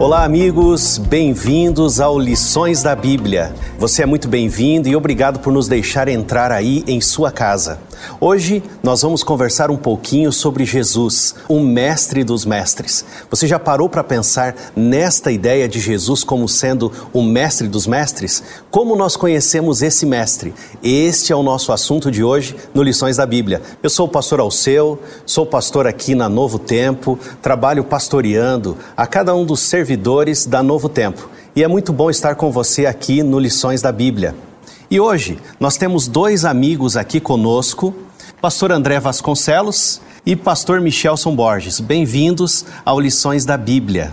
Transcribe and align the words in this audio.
Olá, 0.00 0.24
amigos, 0.24 0.96
bem-vindos 0.96 2.00
ao 2.00 2.18
Lições 2.18 2.82
da 2.82 2.96
Bíblia. 2.96 3.54
Você 3.78 4.02
é 4.02 4.06
muito 4.06 4.28
bem-vindo 4.28 4.88
e 4.88 4.96
obrigado 4.96 5.40
por 5.40 5.52
nos 5.52 5.68
deixar 5.68 6.08
entrar 6.08 6.50
aí 6.50 6.82
em 6.86 7.02
sua 7.02 7.30
casa. 7.30 7.78
Hoje 8.20 8.62
nós 8.82 9.02
vamos 9.02 9.22
conversar 9.22 9.70
um 9.70 9.76
pouquinho 9.76 10.32
sobre 10.32 10.64
Jesus, 10.64 11.34
o 11.48 11.60
mestre 11.60 12.24
dos 12.24 12.44
mestres. 12.44 13.04
Você 13.30 13.46
já 13.46 13.58
parou 13.58 13.88
para 13.88 14.04
pensar 14.04 14.54
nesta 14.76 15.30
ideia 15.32 15.68
de 15.68 15.80
Jesus 15.80 16.24
como 16.24 16.48
sendo 16.48 16.92
o 17.12 17.22
mestre 17.22 17.68
dos 17.68 17.86
mestres? 17.86 18.42
Como 18.70 18.96
nós 18.96 19.16
conhecemos 19.16 19.82
esse 19.82 20.06
mestre? 20.06 20.54
Este 20.82 21.32
é 21.32 21.36
o 21.36 21.42
nosso 21.42 21.72
assunto 21.72 22.10
de 22.10 22.22
hoje 22.22 22.56
no 22.74 22.82
Lições 22.82 23.16
da 23.16 23.26
Bíblia. 23.26 23.62
Eu 23.82 23.90
sou 23.90 24.06
o 24.06 24.10
pastor 24.10 24.40
Alceu, 24.40 24.98
sou 25.24 25.46
pastor 25.46 25.86
aqui 25.86 26.14
na 26.14 26.28
Novo 26.28 26.58
Tempo, 26.58 27.18
trabalho 27.40 27.84
pastoreando 27.84 28.76
a 28.96 29.06
cada 29.06 29.34
um 29.34 29.44
dos 29.44 29.60
servidores 29.60 30.46
da 30.46 30.62
Novo 30.62 30.88
Tempo. 30.88 31.28
E 31.54 31.64
é 31.64 31.68
muito 31.68 31.92
bom 31.92 32.10
estar 32.10 32.34
com 32.36 32.50
você 32.50 32.86
aqui 32.86 33.22
no 33.22 33.38
Lições 33.38 33.82
da 33.82 33.90
Bíblia. 33.90 34.49
E 34.90 34.98
hoje 34.98 35.38
nós 35.60 35.76
temos 35.76 36.08
dois 36.08 36.44
amigos 36.44 36.96
aqui 36.96 37.20
conosco, 37.20 37.94
pastor 38.40 38.72
André 38.72 38.98
Vasconcelos 38.98 40.00
e 40.26 40.34
pastor 40.34 40.80
Michelson 40.80 41.32
Borges. 41.32 41.78
Bem-vindos 41.78 42.64
ao 42.84 42.98
Lições 42.98 43.44
da 43.44 43.56
Bíblia. 43.56 44.12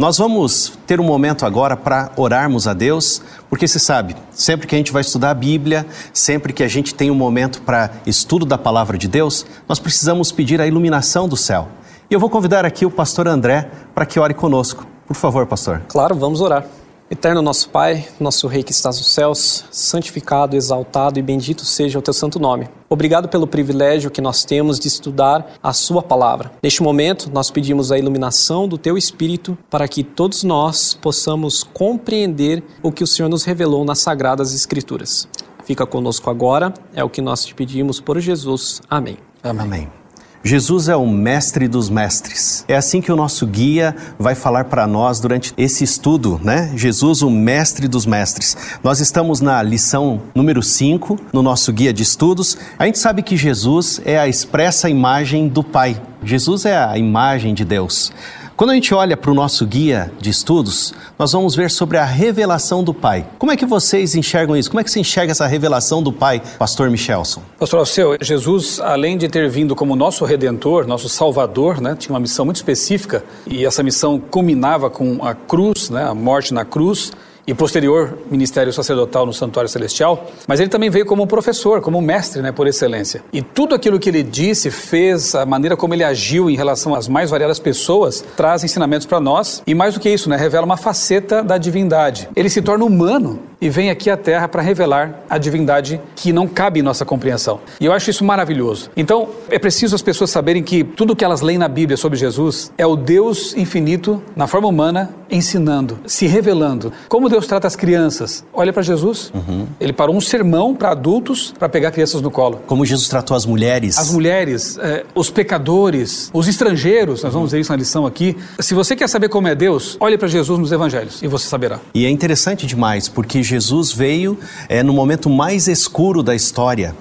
Nós 0.00 0.18
vamos 0.18 0.76
ter 0.84 0.98
um 0.98 1.04
momento 1.04 1.46
agora 1.46 1.76
para 1.76 2.10
orarmos 2.16 2.66
a 2.66 2.74
Deus, 2.74 3.22
porque 3.48 3.68
se 3.68 3.78
sabe, 3.78 4.16
sempre 4.32 4.66
que 4.66 4.74
a 4.74 4.78
gente 4.78 4.90
vai 4.90 5.02
estudar 5.02 5.30
a 5.30 5.34
Bíblia, 5.34 5.86
sempre 6.12 6.52
que 6.52 6.64
a 6.64 6.68
gente 6.68 6.92
tem 6.92 7.08
um 7.08 7.14
momento 7.14 7.62
para 7.62 7.92
estudo 8.04 8.44
da 8.44 8.58
palavra 8.58 8.98
de 8.98 9.06
Deus, 9.06 9.46
nós 9.68 9.78
precisamos 9.78 10.32
pedir 10.32 10.60
a 10.60 10.66
iluminação 10.66 11.28
do 11.28 11.36
céu. 11.36 11.68
E 12.10 12.14
eu 12.14 12.18
vou 12.18 12.28
convidar 12.28 12.64
aqui 12.64 12.84
o 12.84 12.90
pastor 12.90 13.28
André 13.28 13.70
para 13.94 14.04
que 14.04 14.18
ore 14.18 14.34
conosco. 14.34 14.84
Por 15.06 15.14
favor, 15.14 15.46
pastor. 15.46 15.82
Claro, 15.86 16.16
vamos 16.16 16.40
orar. 16.40 16.66
Eterno 17.08 17.40
nosso 17.40 17.68
Pai, 17.68 18.08
nosso 18.18 18.48
Rei 18.48 18.64
que 18.64 18.72
estás 18.72 18.98
nos 18.98 19.12
céus, 19.12 19.64
santificado, 19.70 20.56
exaltado 20.56 21.20
e 21.20 21.22
bendito 21.22 21.64
seja 21.64 22.00
o 22.00 22.02
teu 22.02 22.12
santo 22.12 22.40
nome. 22.40 22.68
Obrigado 22.88 23.28
pelo 23.28 23.46
privilégio 23.46 24.10
que 24.10 24.20
nós 24.20 24.44
temos 24.44 24.80
de 24.80 24.88
estudar 24.88 25.54
a 25.62 25.72
Sua 25.72 26.02
palavra. 26.02 26.50
Neste 26.60 26.82
momento, 26.82 27.30
nós 27.32 27.48
pedimos 27.48 27.92
a 27.92 27.98
iluminação 27.98 28.66
do 28.66 28.76
Teu 28.76 28.98
Espírito 28.98 29.56
para 29.70 29.86
que 29.86 30.02
todos 30.02 30.42
nós 30.42 30.94
possamos 30.94 31.62
compreender 31.62 32.62
o 32.82 32.90
que 32.90 33.04
o 33.04 33.06
Senhor 33.06 33.28
nos 33.28 33.44
revelou 33.44 33.84
nas 33.84 34.00
Sagradas 34.00 34.52
Escrituras. 34.52 35.28
Fica 35.64 35.86
conosco 35.86 36.28
agora, 36.28 36.74
é 36.92 37.04
o 37.04 37.10
que 37.10 37.22
nós 37.22 37.44
te 37.44 37.54
pedimos 37.54 38.00
por 38.00 38.18
Jesus. 38.18 38.80
Amém. 38.90 39.16
Amém. 39.44 39.64
Amém. 39.64 40.05
Jesus 40.46 40.88
é 40.88 40.94
o 40.94 41.08
mestre 41.08 41.66
dos 41.66 41.90
mestres. 41.90 42.64
É 42.68 42.76
assim 42.76 43.00
que 43.00 43.10
o 43.10 43.16
nosso 43.16 43.44
guia 43.48 43.96
vai 44.16 44.36
falar 44.36 44.66
para 44.66 44.86
nós 44.86 45.18
durante 45.18 45.52
esse 45.58 45.82
estudo, 45.82 46.40
né? 46.40 46.70
Jesus, 46.76 47.20
o 47.22 47.28
mestre 47.28 47.88
dos 47.88 48.06
mestres. 48.06 48.56
Nós 48.80 49.00
estamos 49.00 49.40
na 49.40 49.60
lição 49.60 50.22
número 50.32 50.62
5, 50.62 51.18
no 51.32 51.42
nosso 51.42 51.72
guia 51.72 51.92
de 51.92 52.04
estudos. 52.04 52.56
A 52.78 52.86
gente 52.86 53.00
sabe 53.00 53.24
que 53.24 53.36
Jesus 53.36 54.00
é 54.04 54.20
a 54.20 54.28
expressa 54.28 54.88
imagem 54.88 55.48
do 55.48 55.64
Pai. 55.64 56.00
Jesus 56.22 56.64
é 56.64 56.78
a 56.78 56.96
imagem 56.96 57.52
de 57.52 57.64
Deus. 57.64 58.12
Quando 58.56 58.70
a 58.70 58.74
gente 58.74 58.94
olha 58.94 59.18
para 59.18 59.30
o 59.30 59.34
nosso 59.34 59.66
guia 59.66 60.10
de 60.18 60.30
estudos, 60.30 60.94
nós 61.18 61.32
vamos 61.32 61.54
ver 61.54 61.70
sobre 61.70 61.98
a 61.98 62.06
revelação 62.06 62.82
do 62.82 62.94
Pai. 62.94 63.26
Como 63.38 63.52
é 63.52 63.56
que 63.56 63.66
vocês 63.66 64.14
enxergam 64.14 64.56
isso? 64.56 64.70
Como 64.70 64.80
é 64.80 64.84
que 64.84 64.90
você 64.90 64.98
enxerga 64.98 65.32
essa 65.32 65.46
revelação 65.46 66.02
do 66.02 66.10
Pai, 66.10 66.40
Pastor 66.58 66.88
Michelson? 66.88 67.42
Pastor 67.58 67.80
Alceu, 67.80 68.16
Jesus, 68.18 68.80
além 68.80 69.18
de 69.18 69.28
ter 69.28 69.50
vindo 69.50 69.76
como 69.76 69.94
nosso 69.94 70.24
Redentor, 70.24 70.86
nosso 70.86 71.06
Salvador, 71.06 71.82
né, 71.82 71.94
tinha 71.98 72.14
uma 72.14 72.20
missão 72.20 72.46
muito 72.46 72.56
específica 72.56 73.22
e 73.46 73.66
essa 73.66 73.82
missão 73.82 74.18
culminava 74.18 74.88
com 74.88 75.22
a 75.22 75.34
cruz, 75.34 75.90
né, 75.90 76.08
a 76.08 76.14
morte 76.14 76.54
na 76.54 76.64
cruz 76.64 77.12
e 77.46 77.54
posterior 77.54 78.18
ministério 78.30 78.72
sacerdotal 78.72 79.24
no 79.24 79.32
Santuário 79.32 79.68
Celestial, 79.68 80.26
mas 80.46 80.60
ele 80.60 80.68
também 80.68 80.90
veio 80.90 81.06
como 81.06 81.26
professor, 81.26 81.80
como 81.80 82.00
mestre, 82.00 82.42
né, 82.42 82.52
por 82.52 82.66
excelência. 82.66 83.22
E 83.32 83.40
tudo 83.40 83.74
aquilo 83.74 83.98
que 83.98 84.08
ele 84.08 84.22
disse, 84.22 84.70
fez, 84.70 85.34
a 85.34 85.46
maneira 85.46 85.76
como 85.76 85.94
ele 85.94 86.04
agiu 86.04 86.50
em 86.50 86.56
relação 86.56 86.94
às 86.94 87.08
mais 87.08 87.30
variadas 87.30 87.58
pessoas, 87.58 88.24
traz 88.36 88.64
ensinamentos 88.64 89.06
para 89.06 89.20
nós 89.20 89.62
e 89.66 89.74
mais 89.74 89.94
do 89.94 90.00
que 90.00 90.08
isso, 90.08 90.28
né, 90.28 90.36
revela 90.36 90.66
uma 90.66 90.76
faceta 90.76 91.42
da 91.42 91.58
divindade. 91.58 92.28
Ele 92.34 92.48
se 92.48 92.60
torna 92.60 92.84
humano 92.84 93.40
e 93.60 93.68
vem 93.68 93.90
aqui 93.90 94.10
à 94.10 94.16
Terra 94.16 94.48
para 94.48 94.62
revelar 94.62 95.24
a 95.28 95.38
divindade 95.38 96.00
que 96.14 96.32
não 96.32 96.46
cabe 96.46 96.80
em 96.80 96.82
nossa 96.82 97.04
compreensão. 97.04 97.60
E 97.80 97.86
eu 97.86 97.92
acho 97.92 98.10
isso 98.10 98.24
maravilhoso. 98.24 98.90
Então, 98.96 99.28
é 99.50 99.58
preciso 99.58 99.94
as 99.94 100.02
pessoas 100.02 100.30
saberem 100.30 100.62
que 100.62 100.84
tudo 100.84 101.16
que 101.16 101.24
elas 101.24 101.40
leem 101.40 101.58
na 101.58 101.68
Bíblia 101.68 101.96
sobre 101.96 102.18
Jesus 102.18 102.72
é 102.76 102.86
o 102.86 102.96
Deus 102.96 103.54
infinito 103.56 104.22
na 104.34 104.46
forma 104.46 104.68
humana 104.68 105.14
ensinando, 105.30 105.98
se 106.06 106.26
revelando. 106.26 106.92
Como 107.08 107.28
Deus 107.28 107.46
trata 107.46 107.66
as 107.66 107.74
crianças? 107.74 108.44
Olha 108.52 108.72
para 108.72 108.82
Jesus. 108.82 109.32
Uhum. 109.34 109.66
Ele 109.80 109.92
parou 109.92 110.14
um 110.14 110.20
sermão 110.20 110.74
para 110.74 110.90
adultos 110.90 111.52
para 111.58 111.68
pegar 111.68 111.90
crianças 111.90 112.20
no 112.22 112.30
colo. 112.30 112.60
Como 112.66 112.84
Jesus 112.84 113.08
tratou 113.08 113.36
as 113.36 113.44
mulheres? 113.44 113.98
As 113.98 114.10
mulheres, 114.10 114.78
é, 114.78 115.04
os 115.14 115.30
pecadores, 115.30 116.30
os 116.32 116.46
estrangeiros. 116.48 117.22
Nós 117.22 117.32
vamos 117.32 117.52
ver 117.52 117.60
isso 117.60 117.72
na 117.72 117.76
lição 117.76 118.06
aqui. 118.06 118.36
Se 118.60 118.74
você 118.74 118.94
quer 118.94 119.08
saber 119.08 119.28
como 119.28 119.48
é 119.48 119.54
Deus, 119.54 119.96
olhe 119.98 120.16
para 120.16 120.28
Jesus 120.28 120.58
nos 120.58 120.72
Evangelhos 120.72 121.22
e 121.22 121.26
você 121.26 121.48
saberá. 121.48 121.80
E 121.94 122.06
é 122.06 122.10
interessante 122.10 122.66
demais 122.66 123.08
porque 123.08 123.42
Jesus 123.46 123.92
veio 123.92 124.38
é, 124.68 124.82
no 124.82 124.92
momento 124.92 125.30
mais 125.30 125.68
escuro 125.68 126.22
da 126.22 126.34
história. 126.34 126.94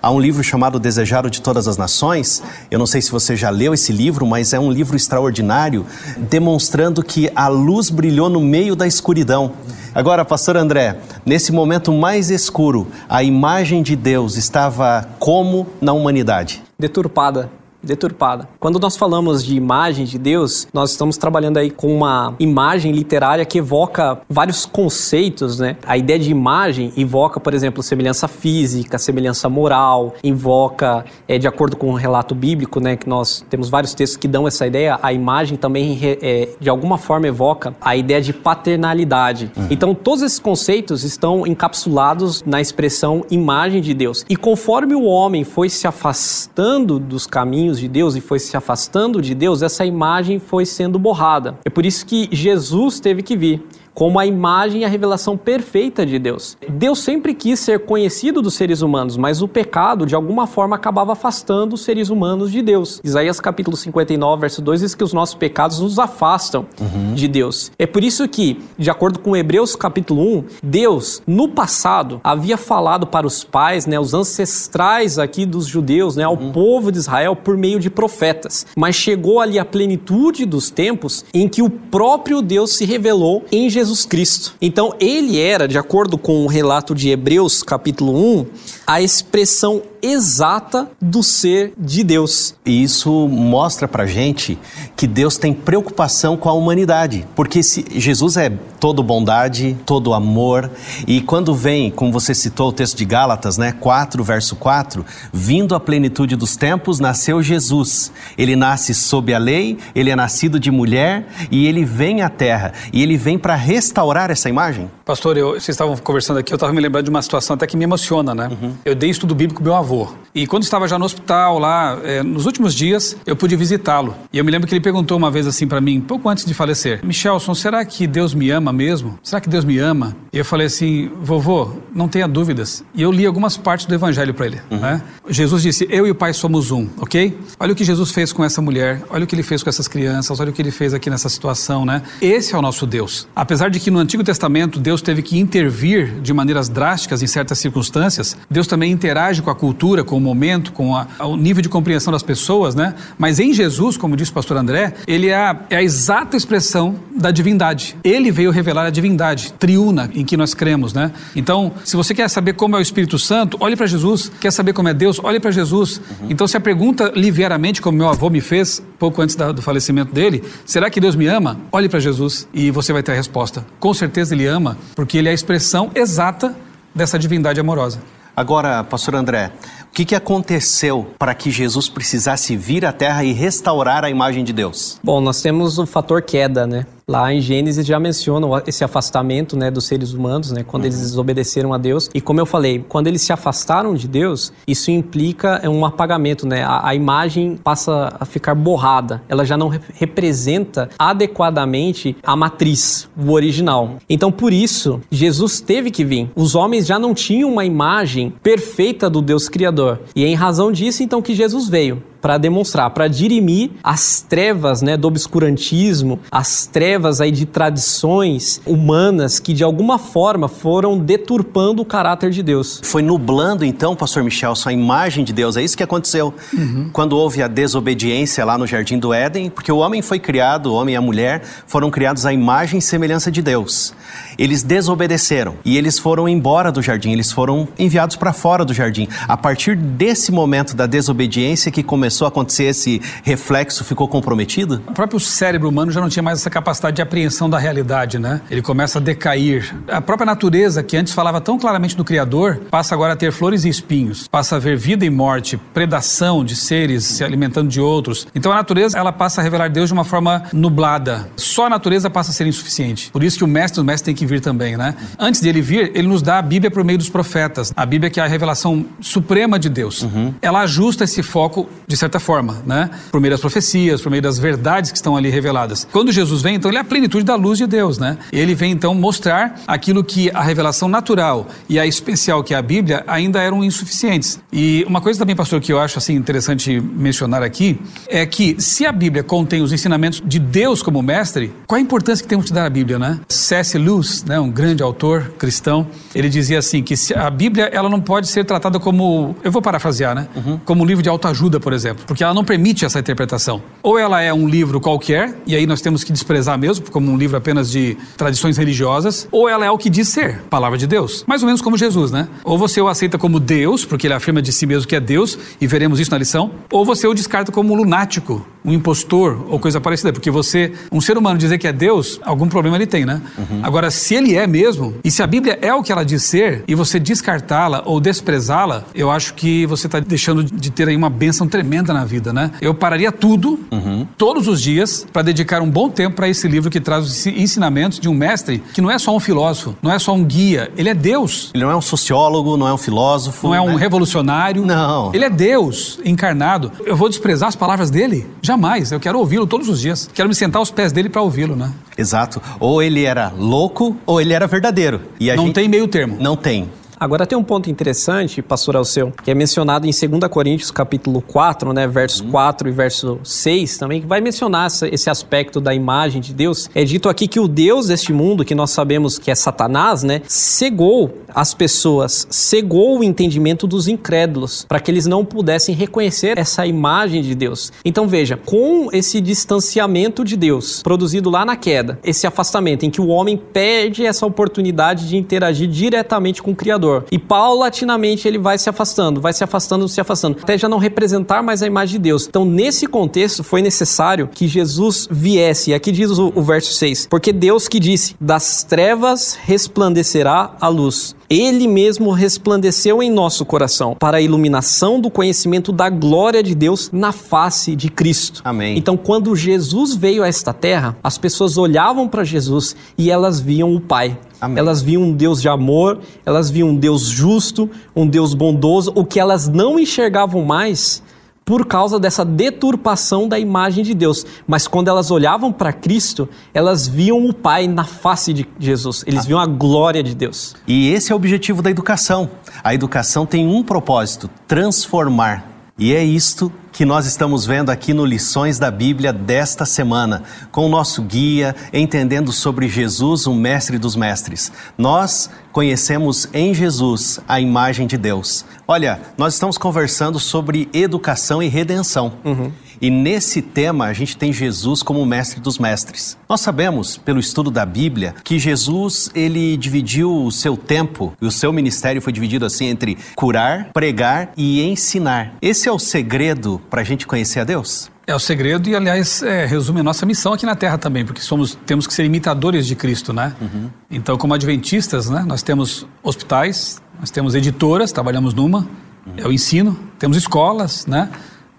Há 0.00 0.12
um 0.12 0.20
livro 0.20 0.44
chamado 0.44 0.78
Desejado 0.78 1.28
de 1.28 1.42
Todas 1.42 1.66
as 1.66 1.76
Nações. 1.76 2.40
Eu 2.70 2.78
não 2.78 2.86
sei 2.86 3.02
se 3.02 3.10
você 3.10 3.34
já 3.34 3.50
leu 3.50 3.74
esse 3.74 3.92
livro, 3.92 4.24
mas 4.24 4.52
é 4.52 4.60
um 4.60 4.70
livro 4.70 4.96
extraordinário, 4.96 5.84
demonstrando 6.30 7.02
que 7.02 7.30
a 7.34 7.48
luz 7.48 7.90
brilhou 7.90 8.30
no 8.30 8.40
meio 8.40 8.76
da 8.76 8.86
escuridão. 8.86 9.52
Agora, 9.92 10.24
pastor 10.24 10.56
André, 10.56 10.98
nesse 11.26 11.50
momento 11.50 11.92
mais 11.92 12.30
escuro, 12.30 12.86
a 13.08 13.24
imagem 13.24 13.82
de 13.82 13.96
Deus 13.96 14.36
estava 14.36 15.08
como 15.18 15.66
na 15.80 15.92
humanidade? 15.92 16.62
Deturpada 16.78 17.57
deturpada. 17.88 18.48
Quando 18.60 18.78
nós 18.78 18.96
falamos 18.96 19.42
de 19.42 19.56
imagem 19.56 20.04
de 20.04 20.18
Deus, 20.18 20.68
nós 20.72 20.92
estamos 20.92 21.16
trabalhando 21.16 21.56
aí 21.56 21.70
com 21.70 21.92
uma 21.96 22.34
imagem 22.38 22.92
literária 22.92 23.44
que 23.44 23.58
evoca 23.58 24.20
vários 24.28 24.64
conceitos, 24.66 25.58
né? 25.58 25.76
A 25.86 25.96
ideia 25.96 26.18
de 26.18 26.30
imagem 26.30 26.92
evoca, 26.96 27.40
por 27.40 27.54
exemplo, 27.54 27.82
semelhança 27.82 28.28
física, 28.28 28.98
semelhança 28.98 29.48
moral, 29.48 30.14
invoca, 30.22 31.04
é, 31.26 31.38
de 31.38 31.48
acordo 31.48 31.76
com 31.76 31.90
o 31.90 31.94
relato 31.94 32.34
bíblico, 32.34 32.78
né, 32.80 32.96
que 32.96 33.08
nós 33.08 33.44
temos 33.48 33.68
vários 33.70 33.94
textos 33.94 34.16
que 34.16 34.28
dão 34.28 34.46
essa 34.46 34.66
ideia, 34.66 34.98
a 35.02 35.12
imagem 35.12 35.56
também, 35.56 35.98
é, 36.02 36.48
de 36.60 36.68
alguma 36.68 36.98
forma, 36.98 37.26
evoca 37.26 37.74
a 37.80 37.96
ideia 37.96 38.20
de 38.20 38.32
paternalidade. 38.32 39.50
Uhum. 39.56 39.66
Então, 39.70 39.94
todos 39.94 40.22
esses 40.22 40.38
conceitos 40.38 41.04
estão 41.04 41.46
encapsulados 41.46 42.42
na 42.44 42.60
expressão 42.60 43.24
imagem 43.30 43.80
de 43.80 43.94
Deus. 43.94 44.24
E 44.28 44.36
conforme 44.36 44.94
o 44.94 45.04
homem 45.04 45.44
foi 45.44 45.68
se 45.70 45.86
afastando 45.86 46.98
dos 46.98 47.26
caminhos 47.26 47.77
de 47.78 47.88
Deus 47.88 48.16
e 48.16 48.20
foi 48.20 48.38
se 48.38 48.56
afastando 48.56 49.20
de 49.20 49.34
Deus, 49.34 49.62
essa 49.62 49.84
imagem 49.84 50.38
foi 50.38 50.66
sendo 50.66 50.98
borrada. 50.98 51.58
É 51.64 51.70
por 51.70 51.86
isso 51.86 52.04
que 52.04 52.28
Jesus 52.32 53.00
teve 53.00 53.22
que 53.22 53.36
vir 53.36 53.62
como 53.94 54.18
a 54.18 54.26
imagem 54.26 54.82
e 54.82 54.84
a 54.84 54.88
revelação 54.88 55.36
perfeita 55.36 56.06
de 56.06 56.18
Deus. 56.18 56.56
Deus 56.68 57.00
sempre 57.00 57.34
quis 57.34 57.58
ser 57.58 57.80
conhecido 57.80 58.40
dos 58.40 58.54
seres 58.54 58.82
humanos, 58.82 59.16
mas 59.16 59.42
o 59.42 59.48
pecado 59.48 60.06
de 60.06 60.14
alguma 60.14 60.46
forma 60.46 60.76
acabava 60.76 61.12
afastando 61.12 61.74
os 61.74 61.82
seres 61.82 62.08
humanos 62.08 62.52
de 62.52 62.62
Deus. 62.62 63.00
Isaías 63.02 63.40
capítulo 63.40 63.76
59, 63.76 64.40
verso 64.40 64.62
2 64.62 64.80
diz 64.80 64.94
que 64.94 65.02
os 65.02 65.12
nossos 65.12 65.34
pecados 65.34 65.80
nos 65.80 65.98
afastam 65.98 66.66
uhum. 66.80 67.14
de 67.14 67.26
Deus. 67.26 67.72
É 67.78 67.86
por 67.86 68.04
isso 68.04 68.28
que, 68.28 68.60
de 68.78 68.90
acordo 68.90 69.18
com 69.18 69.36
Hebreus 69.36 69.74
capítulo 69.74 70.22
1, 70.38 70.44
Deus 70.62 71.22
no 71.26 71.48
passado 71.48 72.20
havia 72.22 72.56
falado 72.56 73.06
para 73.06 73.26
os 73.26 73.42
pais, 73.42 73.86
né, 73.86 73.98
os 73.98 74.14
ancestrais 74.14 75.18
aqui 75.18 75.44
dos 75.44 75.66
judeus, 75.66 76.14
né, 76.14 76.24
ao 76.24 76.36
uhum. 76.36 76.52
povo 76.52 76.92
de 76.92 76.98
Israel 76.98 77.34
por 77.34 77.56
meio 77.56 77.80
de 77.80 77.90
profetas. 77.90 78.66
Mas 78.76 78.94
chegou 78.94 79.40
ali 79.40 79.58
a 79.58 79.64
plenitude 79.64 80.44
dos 80.44 80.70
tempos 80.70 81.24
em 81.34 81.48
que 81.48 81.62
o 81.62 81.70
próprio 81.70 82.40
Deus 82.40 82.76
se 82.76 82.84
revelou 82.84 83.44
em 83.50 83.68
Jesus 83.68 83.87
Jesus 83.88 84.04
Cristo. 84.04 84.54
Então, 84.60 84.94
ele 85.00 85.40
era, 85.40 85.66
de 85.66 85.78
acordo 85.78 86.18
com 86.18 86.44
o 86.44 86.46
relato 86.46 86.94
de 86.94 87.08
Hebreus, 87.08 87.62
capítulo 87.62 88.14
1, 88.40 88.46
a 88.88 89.02
expressão 89.02 89.82
exata 90.00 90.88
do 90.98 91.22
ser 91.22 91.74
de 91.76 92.02
Deus. 92.02 92.54
E 92.64 92.82
isso 92.82 93.28
mostra 93.28 93.86
pra 93.86 94.06
gente 94.06 94.58
que 94.96 95.06
Deus 95.06 95.36
tem 95.36 95.52
preocupação 95.52 96.38
com 96.38 96.48
a 96.48 96.52
humanidade, 96.52 97.26
porque 97.34 97.62
se 97.62 97.84
Jesus 97.90 98.36
é 98.36 98.50
todo 98.80 99.02
bondade, 99.02 99.76
todo 99.84 100.14
amor, 100.14 100.70
e 101.06 101.20
quando 101.20 101.54
vem, 101.54 101.90
como 101.90 102.12
você 102.12 102.32
citou 102.32 102.68
o 102.68 102.72
texto 102.72 102.96
de 102.96 103.04
Gálatas, 103.04 103.58
né, 103.58 103.72
4 103.72 104.22
verso 104.22 104.56
4, 104.56 105.04
vindo 105.32 105.74
a 105.74 105.80
plenitude 105.80 106.36
dos 106.36 106.56
tempos, 106.56 107.00
nasceu 107.00 107.42
Jesus. 107.42 108.12
Ele 108.38 108.54
nasce 108.54 108.94
sob 108.94 109.34
a 109.34 109.38
lei, 109.38 109.78
ele 109.94 110.10
é 110.10 110.16
nascido 110.16 110.58
de 110.60 110.70
mulher 110.70 111.26
e 111.50 111.66
ele 111.66 111.84
vem 111.84 112.22
à 112.22 112.28
terra, 112.28 112.72
e 112.92 113.02
ele 113.02 113.16
vem 113.16 113.38
para 113.38 113.54
restaurar 113.54 114.30
essa 114.30 114.48
imagem. 114.48 114.90
Pastor, 115.04 115.36
eu, 115.36 115.50
vocês 115.52 115.70
estavam 115.70 115.96
conversando 115.96 116.38
aqui, 116.38 116.52
eu 116.52 116.56
estava 116.56 116.72
me 116.72 116.80
lembrando 116.80 117.04
de 117.04 117.10
uma 117.10 117.22
situação 117.22 117.54
até 117.54 117.66
que 117.66 117.76
me 117.76 117.84
emociona, 117.84 118.34
né? 118.34 118.48
Uhum. 118.48 118.77
Eu 118.84 118.94
dei 118.94 119.10
estudo 119.10 119.34
bíblico 119.34 119.58
com 119.58 119.64
meu 119.64 119.74
avô. 119.74 120.08
E 120.34 120.46
quando 120.46 120.62
estava 120.62 120.86
já 120.86 120.96
no 120.98 121.04
hospital 121.04 121.58
lá, 121.58 121.98
é, 122.04 122.22
nos 122.22 122.46
últimos 122.46 122.72
dias, 122.72 123.16
eu 123.26 123.34
pude 123.34 123.56
visitá-lo. 123.56 124.14
E 124.32 124.38
eu 124.38 124.44
me 124.44 124.52
lembro 124.52 124.68
que 124.68 124.74
ele 124.74 124.80
perguntou 124.80 125.16
uma 125.16 125.32
vez 125.32 125.48
assim 125.48 125.66
para 125.66 125.80
mim, 125.80 126.00
pouco 126.00 126.28
antes 126.28 126.44
de 126.44 126.54
falecer: 126.54 127.00
Michelson, 127.04 127.54
será 127.54 127.84
que 127.84 128.06
Deus 128.06 128.34
me 128.34 128.48
ama 128.50 128.72
mesmo? 128.72 129.18
Será 129.20 129.40
que 129.40 129.48
Deus 129.48 129.64
me 129.64 129.78
ama? 129.78 130.16
E 130.32 130.38
eu 130.38 130.44
falei 130.44 130.68
assim: 130.68 131.10
vovô, 131.20 131.72
não 131.92 132.06
tenha 132.06 132.28
dúvidas. 132.28 132.84
E 132.94 133.02
eu 133.02 133.10
li 133.10 133.26
algumas 133.26 133.56
partes 133.56 133.86
do 133.86 133.94
evangelho 133.94 134.32
para 134.32 134.46
ele. 134.46 134.60
Uhum. 134.70 134.78
Né? 134.78 135.02
Jesus 135.28 135.60
disse: 135.60 135.88
Eu 135.90 136.06
e 136.06 136.10
o 136.12 136.14
Pai 136.14 136.32
somos 136.32 136.70
um, 136.70 136.86
ok? 136.98 137.36
Olha 137.58 137.72
o 137.72 137.74
que 137.74 137.82
Jesus 137.82 138.12
fez 138.12 138.32
com 138.32 138.44
essa 138.44 138.62
mulher, 138.62 139.02
olha 139.10 139.24
o 139.24 139.26
que 139.26 139.34
ele 139.34 139.42
fez 139.42 139.64
com 139.64 139.70
essas 139.70 139.88
crianças, 139.88 140.38
olha 140.38 140.50
o 140.50 140.52
que 140.52 140.62
ele 140.62 140.70
fez 140.70 140.94
aqui 140.94 141.10
nessa 141.10 141.28
situação, 141.28 141.84
né? 141.84 142.00
Esse 142.22 142.54
é 142.54 142.58
o 142.58 142.62
nosso 142.62 142.86
Deus. 142.86 143.26
Apesar 143.34 143.70
de 143.70 143.80
que 143.80 143.90
no 143.90 143.98
Antigo 143.98 144.22
Testamento 144.22 144.78
Deus 144.78 145.02
teve 145.02 145.20
que 145.20 145.36
intervir 145.36 146.20
de 146.20 146.32
maneiras 146.32 146.68
drásticas 146.68 147.24
em 147.24 147.26
certas 147.26 147.58
circunstâncias, 147.58 148.36
Deus 148.48 148.67
também 148.68 148.92
interage 148.92 149.42
com 149.42 149.50
a 149.50 149.54
cultura, 149.54 150.04
com 150.04 150.16
o 150.16 150.20
momento, 150.20 150.72
com 150.72 150.94
a, 150.94 151.06
o 151.20 151.36
nível 151.36 151.62
de 151.62 151.68
compreensão 151.68 152.12
das 152.12 152.22
pessoas, 152.22 152.74
né? 152.74 152.94
Mas 153.18 153.40
em 153.40 153.52
Jesus, 153.52 153.96
como 153.96 154.16
disse 154.16 154.30
o 154.30 154.34
pastor 154.34 154.56
André, 154.56 154.94
ele 155.06 155.28
é 155.28 155.36
a, 155.36 155.56
é 155.70 155.76
a 155.76 155.82
exata 155.82 156.36
expressão 156.36 156.96
da 157.14 157.30
divindade. 157.30 157.96
Ele 158.04 158.30
veio 158.30 158.50
revelar 158.50 158.86
a 158.86 158.90
divindade 158.90 159.52
triuna 159.54 160.10
em 160.14 160.24
que 160.24 160.36
nós 160.36 160.54
cremos, 160.54 160.92
né? 160.92 161.12
Então, 161.34 161.72
se 161.84 161.96
você 161.96 162.14
quer 162.14 162.28
saber 162.28 162.52
como 162.52 162.76
é 162.76 162.78
o 162.78 162.82
Espírito 162.82 163.18
Santo, 163.18 163.56
olhe 163.60 163.76
para 163.76 163.86
Jesus. 163.86 164.30
Quer 164.40 164.52
saber 164.52 164.72
como 164.72 164.88
é 164.88 164.94
Deus? 164.94 165.20
Olhe 165.22 165.40
para 165.40 165.50
Jesus. 165.50 165.98
Uhum. 165.98 166.28
Então, 166.30 166.46
se 166.46 166.56
a 166.56 166.60
pergunta 166.60 167.12
liviaramente, 167.14 167.80
como 167.80 167.98
meu 167.98 168.08
avô 168.08 168.30
me 168.30 168.40
fez 168.40 168.82
pouco 168.98 169.22
antes 169.22 169.34
da, 169.34 169.52
do 169.52 169.62
falecimento 169.62 170.12
dele, 170.12 170.42
será 170.64 170.90
que 170.90 171.00
Deus 171.00 171.16
me 171.16 171.26
ama? 171.26 171.58
Olhe 171.72 171.88
para 171.88 172.00
Jesus 172.00 172.48
e 172.52 172.70
você 172.70 172.92
vai 172.92 173.02
ter 173.02 173.12
a 173.12 173.14
resposta. 173.14 173.64
Com 173.80 173.94
certeza 173.94 174.34
ele 174.34 174.46
ama, 174.46 174.76
porque 174.94 175.18
ele 175.18 175.28
é 175.28 175.30
a 175.30 175.34
expressão 175.34 175.90
exata 175.94 176.54
dessa 176.94 177.18
divindade 177.18 177.60
amorosa. 177.60 178.00
Agora, 178.38 178.84
pastor 178.84 179.16
André, 179.16 179.50
o 179.90 179.92
que, 179.92 180.04
que 180.04 180.14
aconteceu 180.14 181.12
para 181.18 181.34
que 181.34 181.50
Jesus 181.50 181.88
precisasse 181.88 182.56
vir 182.56 182.86
à 182.86 182.92
Terra 182.92 183.24
e 183.24 183.32
restaurar 183.32 184.04
a 184.04 184.10
imagem 184.10 184.44
de 184.44 184.52
Deus? 184.52 185.00
Bom, 185.02 185.20
nós 185.20 185.42
temos 185.42 185.76
o 185.76 185.84
fator 185.84 186.22
queda, 186.22 186.64
né? 186.64 186.86
Lá 187.08 187.32
em 187.32 187.40
Gênesis 187.40 187.86
já 187.86 187.98
mencionam 187.98 188.50
esse 188.66 188.84
afastamento 188.84 189.56
né, 189.56 189.70
dos 189.70 189.86
seres 189.86 190.12
humanos, 190.12 190.52
né, 190.52 190.62
quando 190.62 190.82
uhum. 190.82 190.88
eles 190.88 191.00
desobedeceram 191.00 191.72
a 191.72 191.78
Deus. 191.78 192.10
E 192.12 192.20
como 192.20 192.38
eu 192.38 192.44
falei, 192.44 192.84
quando 192.86 193.06
eles 193.06 193.22
se 193.22 193.32
afastaram 193.32 193.94
de 193.94 194.06
Deus, 194.06 194.52
isso 194.66 194.90
implica 194.90 195.66
um 195.68 195.86
apagamento, 195.86 196.46
né? 196.46 196.62
A, 196.62 196.88
a 196.88 196.94
imagem 196.94 197.56
passa 197.56 198.14
a 198.20 198.26
ficar 198.26 198.54
borrada. 198.54 199.22
Ela 199.26 199.46
já 199.46 199.56
não 199.56 199.68
re 199.68 199.78
representa 199.94 200.90
adequadamente 200.98 202.16
a 202.22 202.36
matriz, 202.36 203.08
o 203.16 203.32
original. 203.32 203.96
Então, 204.08 204.30
por 204.30 204.52
isso, 204.52 205.00
Jesus 205.10 205.60
teve 205.60 205.90
que 205.90 206.04
vir. 206.04 206.30
Os 206.36 206.54
homens 206.54 206.86
já 206.86 206.98
não 206.98 207.14
tinham 207.14 207.50
uma 207.50 207.64
imagem 207.64 208.34
perfeita 208.42 209.08
do 209.08 209.22
Deus 209.22 209.48
Criador. 209.48 210.00
E 210.14 210.24
é 210.24 210.28
em 210.28 210.34
razão 210.34 210.70
disso, 210.70 211.02
então, 211.02 211.22
que 211.22 211.34
Jesus 211.34 211.68
veio 211.68 212.02
para 212.20 212.38
demonstrar, 212.38 212.90
para 212.90 213.08
dirimir 213.08 213.70
as 213.82 214.20
trevas, 214.20 214.82
né, 214.82 214.96
do 214.96 215.08
obscurantismo, 215.08 216.18
as 216.30 216.66
trevas 216.66 217.20
aí 217.20 217.30
de 217.30 217.46
tradições 217.46 218.60
humanas 218.66 219.38
que 219.38 219.52
de 219.52 219.62
alguma 219.62 219.98
forma 219.98 220.48
foram 220.48 220.98
deturpando 220.98 221.82
o 221.82 221.84
caráter 221.84 222.30
de 222.30 222.42
Deus. 222.42 222.80
Foi 222.82 223.02
nublando 223.02 223.64
então, 223.64 223.94
pastor 223.94 224.22
Michel, 224.22 224.54
sua 224.54 224.72
imagem 224.72 225.24
de 225.24 225.32
Deus. 225.32 225.56
É 225.56 225.62
isso 225.62 225.76
que 225.76 225.82
aconteceu 225.82 226.34
uhum. 226.52 226.90
quando 226.92 227.16
houve 227.16 227.42
a 227.42 227.48
desobediência 227.48 228.44
lá 228.44 228.58
no 228.58 228.66
jardim 228.66 228.98
do 228.98 229.12
Éden, 229.12 229.50
porque 229.50 229.70
o 229.70 229.78
homem 229.78 230.02
foi 230.02 230.18
criado, 230.18 230.66
o 230.66 230.74
homem 230.74 230.94
e 230.94 230.96
a 230.96 231.00
mulher 231.00 231.42
foram 231.66 231.90
criados 231.90 232.26
à 232.26 232.32
imagem 232.32 232.78
e 232.78 232.82
semelhança 232.82 233.30
de 233.30 233.42
Deus. 233.42 233.94
Eles 234.36 234.62
desobedeceram 234.62 235.54
e 235.64 235.76
eles 235.76 235.98
foram 235.98 236.28
embora 236.28 236.72
do 236.72 236.82
jardim, 236.82 237.12
eles 237.12 237.30
foram 237.30 237.68
enviados 237.78 238.16
para 238.16 238.32
fora 238.32 238.64
do 238.64 238.74
jardim. 238.74 239.08
A 239.26 239.36
partir 239.36 239.76
desse 239.76 240.32
momento 240.32 240.74
da 240.74 240.86
desobediência 240.86 241.70
que 241.70 241.82
começou 241.82 242.07
começou 242.08 242.24
a 242.24 242.28
acontecer 242.28 242.64
esse 242.64 243.02
reflexo, 243.22 243.84
ficou 243.84 244.08
comprometido? 244.08 244.82
O 244.88 244.94
próprio 244.94 245.20
cérebro 245.20 245.68
humano 245.68 245.92
já 245.92 246.00
não 246.00 246.08
tinha 246.08 246.22
mais 246.22 246.40
essa 246.40 246.48
capacidade 246.48 246.96
de 246.96 247.02
apreensão 247.02 247.50
da 247.50 247.58
realidade, 247.58 248.18
né? 248.18 248.40
Ele 248.50 248.62
começa 248.62 248.98
a 248.98 249.02
decair. 249.02 249.76
A 249.86 250.00
própria 250.00 250.24
natureza, 250.24 250.82
que 250.82 250.96
antes 250.96 251.12
falava 251.12 251.38
tão 251.38 251.58
claramente 251.58 251.94
do 251.94 252.02
Criador, 252.04 252.62
passa 252.70 252.94
agora 252.94 253.12
a 253.12 253.16
ter 253.16 253.30
flores 253.30 253.66
e 253.66 253.68
espinhos, 253.68 254.26
passa 254.26 254.56
a 254.56 254.58
ver 254.58 254.78
vida 254.78 255.04
e 255.04 255.10
morte, 255.10 255.58
predação 255.74 256.42
de 256.42 256.56
seres 256.56 257.04
se 257.04 257.22
alimentando 257.22 257.68
de 257.68 257.78
outros. 257.78 258.26
Então 258.34 258.50
a 258.50 258.54
natureza, 258.54 258.96
ela 258.96 259.12
passa 259.12 259.42
a 259.42 259.44
revelar 259.44 259.68
Deus 259.68 259.90
de 259.90 259.92
uma 259.92 260.04
forma 260.04 260.44
nublada. 260.50 261.28
Só 261.36 261.66
a 261.66 261.70
natureza 261.70 262.08
passa 262.08 262.30
a 262.30 262.34
ser 262.34 262.46
insuficiente. 262.46 263.10
Por 263.10 263.22
isso 263.22 263.36
que 263.36 263.44
o 263.44 263.48
mestre, 263.48 263.82
o 263.82 263.84
mestre 263.84 264.06
tem 264.06 264.14
que 264.14 264.24
vir 264.24 264.40
também, 264.40 264.78
né? 264.78 264.94
Antes 265.18 265.42
dele 265.42 265.60
vir, 265.60 265.92
ele 265.94 266.08
nos 266.08 266.22
dá 266.22 266.38
a 266.38 266.42
Bíblia 266.42 266.70
por 266.70 266.82
meio 266.82 266.96
dos 266.96 267.10
profetas. 267.10 267.70
A 267.76 267.84
Bíblia 267.84 268.08
que 268.08 268.18
é 268.18 268.22
a 268.22 268.26
revelação 268.26 268.86
suprema 268.98 269.58
de 269.58 269.68
Deus. 269.68 270.04
Uhum. 270.04 270.32
Ela 270.40 270.60
ajusta 270.60 271.04
esse 271.04 271.22
foco 271.22 271.68
de 271.86 271.97
certa 271.98 272.20
forma, 272.20 272.62
né? 272.66 272.90
Por 273.10 273.20
meio 273.20 273.32
das 273.32 273.40
profecias, 273.40 274.00
por 274.00 274.10
meio 274.10 274.22
das 274.22 274.38
verdades 274.38 274.90
que 274.90 274.96
estão 274.96 275.16
ali 275.16 275.28
reveladas. 275.28 275.86
Quando 275.90 276.12
Jesus 276.12 276.42
vem, 276.42 276.54
então, 276.54 276.70
ele 276.70 276.78
é 276.78 276.80
a 276.80 276.84
plenitude 276.84 277.24
da 277.24 277.34
luz 277.34 277.58
de 277.58 277.66
Deus, 277.66 277.98
né? 277.98 278.18
Ele 278.32 278.54
vem, 278.54 278.72
então, 278.72 278.94
mostrar 278.94 279.60
aquilo 279.66 280.02
que 280.04 280.30
a 280.32 280.42
revelação 280.42 280.88
natural 280.88 281.48
e 281.68 281.78
a 281.78 281.86
especial 281.86 282.42
que 282.42 282.54
é 282.54 282.56
a 282.56 282.62
Bíblia 282.62 283.04
ainda 283.06 283.40
eram 283.40 283.64
insuficientes. 283.64 284.40
E 284.52 284.84
uma 284.86 285.00
coisa 285.00 285.18
também, 285.18 285.34
pastor, 285.34 285.60
que 285.60 285.72
eu 285.72 285.78
acho, 285.78 285.98
assim, 285.98 286.14
interessante 286.14 286.80
mencionar 286.80 287.42
aqui, 287.42 287.78
é 288.08 288.24
que 288.24 288.56
se 288.60 288.86
a 288.86 288.92
Bíblia 288.92 289.22
contém 289.22 289.62
os 289.62 289.72
ensinamentos 289.72 290.22
de 290.24 290.38
Deus 290.38 290.82
como 290.82 291.02
mestre, 291.02 291.52
qual 291.66 291.78
a 291.78 291.80
importância 291.80 292.22
que 292.22 292.28
temos 292.28 292.46
de 292.46 292.52
dar 292.52 292.64
a 292.64 292.70
Bíblia, 292.70 292.98
né? 292.98 293.20
C.S. 293.28 293.76
Lewis, 293.76 294.24
né, 294.24 294.38
um 294.38 294.50
grande 294.50 294.82
autor 294.82 295.32
cristão, 295.38 295.86
ele 296.14 296.28
dizia 296.28 296.58
assim, 296.58 296.82
que 296.82 296.94
a 297.14 297.30
Bíblia, 297.30 297.66
ela 297.72 297.88
não 297.88 298.00
pode 298.00 298.28
ser 298.28 298.44
tratada 298.44 298.78
como, 298.78 299.36
eu 299.42 299.50
vou 299.50 299.60
parafrasear, 299.60 300.14
né? 300.14 300.28
Uhum. 300.34 300.60
Como 300.64 300.82
um 300.82 300.86
livro 300.86 301.02
de 301.02 301.08
autoajuda, 301.08 301.58
por 301.58 301.72
exemplo 301.72 301.87
exemplo, 301.88 302.04
porque 302.06 302.22
ela 302.22 302.34
não 302.34 302.44
permite 302.44 302.84
essa 302.84 302.98
interpretação. 302.98 303.62
Ou 303.82 303.98
ela 303.98 304.20
é 304.20 304.32
um 304.32 304.48
livro 304.48 304.80
qualquer, 304.80 305.34
e 305.46 305.54
aí 305.54 305.66
nós 305.66 305.80
temos 305.80 306.04
que 306.04 306.12
desprezar 306.12 306.58
mesmo, 306.58 306.90
como 306.90 307.10
um 307.10 307.16
livro 307.16 307.36
apenas 307.36 307.70
de 307.70 307.96
tradições 308.16 308.56
religiosas, 308.56 309.28
ou 309.30 309.48
ela 309.48 309.64
é 309.64 309.70
o 309.70 309.78
que 309.78 309.90
diz 309.90 310.08
ser, 310.08 310.42
palavra 310.50 310.78
de 310.78 310.86
Deus. 310.86 311.24
Mais 311.26 311.42
ou 311.42 311.46
menos 311.46 311.60
como 311.60 311.76
Jesus, 311.76 312.10
né? 312.10 312.28
Ou 312.44 312.58
você 312.58 312.80
o 312.80 312.88
aceita 312.88 313.18
como 313.18 313.40
Deus, 313.40 313.84
porque 313.84 314.06
ele 314.06 314.14
afirma 314.14 314.42
de 314.42 314.52
si 314.52 314.66
mesmo 314.66 314.86
que 314.88 314.96
é 314.96 315.00
Deus, 315.00 315.38
e 315.60 315.66
veremos 315.66 316.00
isso 316.00 316.10
na 316.10 316.18
lição, 316.18 316.50
ou 316.70 316.84
você 316.84 317.06
o 317.06 317.14
descarta 317.14 317.50
como 317.50 317.74
lunático, 317.74 318.46
um 318.68 318.72
impostor 318.72 319.46
ou 319.48 319.58
coisa 319.58 319.80
parecida, 319.80 320.12
porque 320.12 320.30
você, 320.30 320.72
um 320.92 321.00
ser 321.00 321.16
humano 321.16 321.38
dizer 321.38 321.58
que 321.58 321.66
é 321.66 321.72
Deus, 321.72 322.20
algum 322.22 322.48
problema 322.48 322.76
ele 322.76 322.86
tem, 322.86 323.04
né? 323.04 323.20
Uhum. 323.36 323.60
Agora, 323.62 323.90
se 323.90 324.14
ele 324.14 324.36
é 324.36 324.46
mesmo, 324.46 324.94
e 325.02 325.10
se 325.10 325.22
a 325.22 325.26
Bíblia 325.26 325.58
é 325.62 325.72
o 325.72 325.82
que 325.82 325.90
ela 325.90 326.04
diz 326.04 326.22
ser, 326.22 326.64
e 326.66 326.74
você 326.74 326.98
descartá-la 326.98 327.82
ou 327.84 328.00
desprezá-la, 328.00 328.84
eu 328.94 329.10
acho 329.10 329.34
que 329.34 329.66
você 329.66 329.86
está 329.86 330.00
deixando 330.00 330.44
de 330.44 330.70
ter 330.70 330.88
aí 330.88 330.96
uma 330.96 331.10
bênção 331.10 331.48
tremenda 331.48 331.92
na 331.92 332.04
vida, 332.04 332.32
né? 332.32 332.50
Eu 332.60 332.74
pararia 332.74 333.10
tudo, 333.10 333.58
uhum. 333.70 334.06
todos 334.16 334.46
os 334.48 334.60
dias, 334.60 335.06
para 335.12 335.22
dedicar 335.22 335.62
um 335.62 335.70
bom 335.70 335.88
tempo 335.88 336.16
para 336.16 336.28
esse 336.28 336.46
livro 336.46 336.70
que 336.70 336.80
traz 336.80 337.04
os 337.04 337.26
ensinamentos 337.26 337.98
de 337.98 338.08
um 338.08 338.14
mestre 338.14 338.62
que 338.72 338.80
não 338.80 338.90
é 338.90 338.98
só 338.98 339.14
um 339.14 339.20
filósofo, 339.20 339.74
não 339.82 339.92
é 339.92 339.98
só 339.98 340.14
um 340.14 340.24
guia, 340.24 340.70
ele 340.76 340.88
é 340.88 340.94
Deus. 340.94 341.50
Ele 341.54 341.64
não 341.64 341.70
é 341.70 341.76
um 341.76 341.80
sociólogo, 341.80 342.56
não 342.56 342.68
é 342.68 342.72
um 342.72 342.78
filósofo. 342.78 343.48
Não 343.48 343.54
é 343.54 343.60
um 343.60 343.74
né? 343.74 343.76
revolucionário. 343.76 344.64
Não. 344.64 345.14
Ele 345.14 345.24
é 345.24 345.30
Deus 345.30 345.98
encarnado. 346.04 346.70
Eu 346.84 346.96
vou 346.96 347.08
desprezar 347.08 347.48
as 347.48 347.56
palavras 347.56 347.90
dele? 347.90 348.26
Jamais. 348.42 348.57
Eu 348.90 349.00
quero 349.00 349.18
ouvi-lo 349.18 349.46
todos 349.46 349.68
os 349.68 349.80
dias. 349.80 350.08
Quero 350.12 350.28
me 350.28 350.34
sentar 350.34 350.58
aos 350.58 350.70
pés 350.70 350.92
dele 350.92 351.08
para 351.08 351.22
ouvi-lo, 351.22 351.56
né? 351.56 351.72
Exato. 351.96 352.42
Ou 352.58 352.82
ele 352.82 353.04
era 353.04 353.32
louco 353.36 353.96
ou 354.04 354.20
ele 354.20 354.32
era 354.32 354.46
verdadeiro. 354.46 355.00
E 355.18 355.32
não 355.34 355.46
gente... 355.46 355.54
tem 355.54 355.68
meio 355.68 355.86
termo. 355.88 356.16
Não 356.20 356.36
tem. 356.36 356.68
Agora 357.00 357.24
tem 357.24 357.38
um 357.38 357.44
ponto 357.44 357.70
interessante, 357.70 358.42
pastor 358.42 358.74
Alceu, 358.74 359.12
que 359.22 359.30
é 359.30 359.34
mencionado 359.34 359.86
em 359.86 359.90
2 359.90 360.28
Coríntios 360.28 360.72
capítulo 360.72 361.22
4, 361.22 361.72
né, 361.72 361.86
verso 361.86 362.24
uhum. 362.24 362.30
4 362.32 362.68
e 362.68 362.72
verso 362.72 363.20
6 363.22 363.78
também, 363.78 364.00
que 364.00 364.06
vai 364.06 364.20
mencionar 364.20 364.66
esse 364.66 365.08
aspecto 365.08 365.60
da 365.60 365.72
imagem 365.72 366.20
de 366.20 366.34
Deus. 366.34 366.68
É 366.74 366.82
dito 366.82 367.08
aqui 367.08 367.28
que 367.28 367.38
o 367.38 367.46
Deus 367.46 367.86
deste 367.86 368.12
mundo, 368.12 368.44
que 368.44 368.54
nós 368.54 368.72
sabemos 368.72 369.16
que 369.16 369.30
é 369.30 369.34
Satanás, 369.36 370.02
né, 370.02 370.22
cegou 370.26 371.18
as 371.32 371.54
pessoas, 371.54 372.26
cegou 372.30 372.98
o 372.98 373.04
entendimento 373.04 373.64
dos 373.64 373.86
incrédulos, 373.86 374.66
para 374.68 374.80
que 374.80 374.90
eles 374.90 375.06
não 375.06 375.24
pudessem 375.24 375.76
reconhecer 375.76 376.36
essa 376.36 376.66
imagem 376.66 377.22
de 377.22 377.32
Deus. 377.36 377.72
Então 377.84 378.08
veja, 378.08 378.36
com 378.36 378.88
esse 378.92 379.20
distanciamento 379.20 380.24
de 380.24 380.36
Deus, 380.36 380.82
produzido 380.82 381.30
lá 381.30 381.44
na 381.44 381.54
queda, 381.54 382.00
esse 382.02 382.26
afastamento 382.26 382.84
em 382.84 382.90
que 382.90 383.00
o 383.00 383.06
homem 383.06 383.36
perde 383.36 384.04
essa 384.04 384.26
oportunidade 384.26 385.08
de 385.08 385.16
interagir 385.16 385.68
diretamente 385.68 386.42
com 386.42 386.50
o 386.50 386.56
Criador. 386.56 386.87
E 387.10 387.18
paulatinamente 387.18 388.26
ele 388.26 388.38
vai 388.38 388.58
se 388.58 388.68
afastando, 388.68 389.20
vai 389.20 389.32
se 389.32 389.44
afastando, 389.44 389.88
se 389.88 390.00
afastando, 390.00 390.38
até 390.42 390.56
já 390.56 390.68
não 390.68 390.78
representar 390.78 391.42
mais 391.42 391.62
a 391.62 391.66
imagem 391.66 391.98
de 391.98 392.02
Deus. 392.02 392.26
Então, 392.28 392.44
nesse 392.44 392.86
contexto, 392.86 393.44
foi 393.44 393.62
necessário 393.62 394.28
que 394.28 394.48
Jesus 394.48 395.08
viesse. 395.10 395.70
E 395.70 395.74
aqui 395.74 395.92
diz 395.92 396.10
o, 396.18 396.32
o 396.34 396.42
verso 396.42 396.72
6: 396.72 397.06
Porque 397.08 397.32
Deus 397.32 397.68
que 397.68 397.78
disse: 397.78 398.14
Das 398.20 398.62
trevas 398.64 399.38
resplandecerá 399.40 400.56
a 400.60 400.68
luz. 400.68 401.17
Ele 401.30 401.68
mesmo 401.68 402.10
resplandeceu 402.10 403.02
em 403.02 403.10
nosso 403.10 403.44
coração 403.44 403.94
para 403.98 404.16
a 404.16 404.20
iluminação 404.20 404.98
do 404.98 405.10
conhecimento 405.10 405.70
da 405.72 405.90
glória 405.90 406.42
de 406.42 406.54
Deus 406.54 406.90
na 406.90 407.12
face 407.12 407.76
de 407.76 407.90
Cristo. 407.90 408.40
Amém. 408.42 408.78
Então, 408.78 408.96
quando 408.96 409.36
Jesus 409.36 409.94
veio 409.94 410.22
a 410.22 410.28
esta 410.28 410.54
terra, 410.54 410.96
as 411.04 411.18
pessoas 411.18 411.58
olhavam 411.58 412.08
para 412.08 412.24
Jesus 412.24 412.74
e 412.96 413.10
elas 413.10 413.40
viam 413.40 413.74
o 413.74 413.80
Pai. 413.80 414.18
Amém. 414.40 414.58
Elas 414.58 414.80
viam 414.80 415.02
um 415.02 415.12
Deus 415.12 415.42
de 415.42 415.50
amor, 415.50 415.98
elas 416.24 416.48
viam 416.48 416.70
um 416.70 416.76
Deus 416.76 417.02
justo, 417.02 417.68
um 417.94 418.06
Deus 418.06 418.32
bondoso. 418.32 418.90
O 418.94 419.04
que 419.04 419.20
elas 419.20 419.48
não 419.48 419.78
enxergavam 419.78 420.42
mais 420.44 421.02
por 421.48 421.64
causa 421.64 421.98
dessa 421.98 422.26
deturpação 422.26 423.26
da 423.26 423.38
imagem 423.38 423.82
de 423.82 423.94
Deus. 423.94 424.26
Mas 424.46 424.68
quando 424.68 424.88
elas 424.88 425.10
olhavam 425.10 425.50
para 425.50 425.72
Cristo, 425.72 426.28
elas 426.52 426.86
viam 426.86 427.26
o 427.26 427.32
Pai 427.32 427.66
na 427.66 427.84
face 427.84 428.34
de 428.34 428.46
Jesus. 428.60 429.02
Eles 429.06 429.24
viam 429.24 429.40
a 429.40 429.46
glória 429.46 430.02
de 430.02 430.14
Deus. 430.14 430.54
E 430.66 430.90
esse 430.90 431.10
é 431.10 431.14
o 431.14 431.16
objetivo 431.16 431.62
da 431.62 431.70
educação. 431.70 432.28
A 432.62 432.74
educação 432.74 433.24
tem 433.24 433.46
um 433.46 433.62
propósito: 433.62 434.28
transformar. 434.46 435.47
E 435.78 435.94
é 435.94 436.02
isto 436.02 436.52
que 436.72 436.84
nós 436.84 437.06
estamos 437.06 437.46
vendo 437.46 437.70
aqui 437.70 437.94
no 437.94 438.04
Lições 438.04 438.58
da 438.58 438.68
Bíblia 438.68 439.12
desta 439.12 439.64
semana, 439.64 440.24
com 440.50 440.66
o 440.66 440.68
nosso 440.68 441.00
guia, 441.02 441.54
entendendo 441.72 442.32
sobre 442.32 442.68
Jesus, 442.68 443.28
o 443.28 443.34
Mestre 443.34 443.78
dos 443.78 443.94
Mestres. 443.94 444.50
Nós 444.76 445.30
conhecemos 445.52 446.28
em 446.34 446.52
Jesus 446.52 447.20
a 447.28 447.40
imagem 447.40 447.86
de 447.86 447.96
Deus. 447.96 448.44
Olha, 448.66 449.00
nós 449.16 449.34
estamos 449.34 449.56
conversando 449.56 450.18
sobre 450.18 450.68
educação 450.72 451.40
e 451.40 451.46
redenção. 451.46 452.12
Uhum. 452.24 452.50
E 452.80 452.90
nesse 452.90 453.42
tema 453.42 453.86
a 453.86 453.92
gente 453.92 454.16
tem 454.16 454.32
Jesus 454.32 454.82
como 454.82 455.04
mestre 455.04 455.40
dos 455.40 455.58
mestres. 455.58 456.16
Nós 456.28 456.40
sabemos, 456.40 456.96
pelo 456.96 457.18
estudo 457.18 457.50
da 457.50 457.66
Bíblia, 457.66 458.14
que 458.22 458.38
Jesus 458.38 459.10
ele 459.14 459.56
dividiu 459.56 460.24
o 460.24 460.30
seu 460.30 460.56
tempo 460.56 461.12
e 461.20 461.26
o 461.26 461.30
seu 461.30 461.52
ministério 461.52 462.00
foi 462.00 462.12
dividido 462.12 462.44
assim 462.44 462.66
entre 462.66 462.96
curar, 463.14 463.70
pregar 463.72 464.32
e 464.36 464.62
ensinar. 464.62 465.34
Esse 465.40 465.68
é 465.68 465.72
o 465.72 465.78
segredo 465.78 466.60
para 466.70 466.80
a 466.80 466.84
gente 466.84 467.06
conhecer 467.06 467.40
a 467.40 467.44
Deus? 467.44 467.90
É 468.06 468.14
o 468.14 468.18
segredo 468.18 468.70
e, 468.70 468.74
aliás, 468.74 469.22
é, 469.22 469.44
resume 469.44 469.80
a 469.80 469.82
nossa 469.82 470.06
missão 470.06 470.32
aqui 470.32 470.46
na 470.46 470.56
Terra 470.56 470.78
também, 470.78 471.04
porque 471.04 471.20
somos, 471.20 471.58
temos 471.66 471.86
que 471.86 471.92
ser 471.92 472.06
imitadores 472.06 472.66
de 472.66 472.74
Cristo, 472.74 473.12
né? 473.12 473.34
Uhum. 473.38 473.68
Então, 473.90 474.16
como 474.16 474.32
adventistas, 474.32 475.10
né, 475.10 475.22
nós 475.26 475.42
temos 475.42 475.86
hospitais, 476.02 476.80
nós 476.98 477.10
temos 477.10 477.34
editoras, 477.34 477.92
trabalhamos 477.92 478.32
numa, 478.32 478.60
uhum. 479.06 479.12
é 479.18 479.26
o 479.26 479.30
ensino, 479.30 479.78
temos 479.98 480.16
escolas, 480.16 480.86
né? 480.86 481.10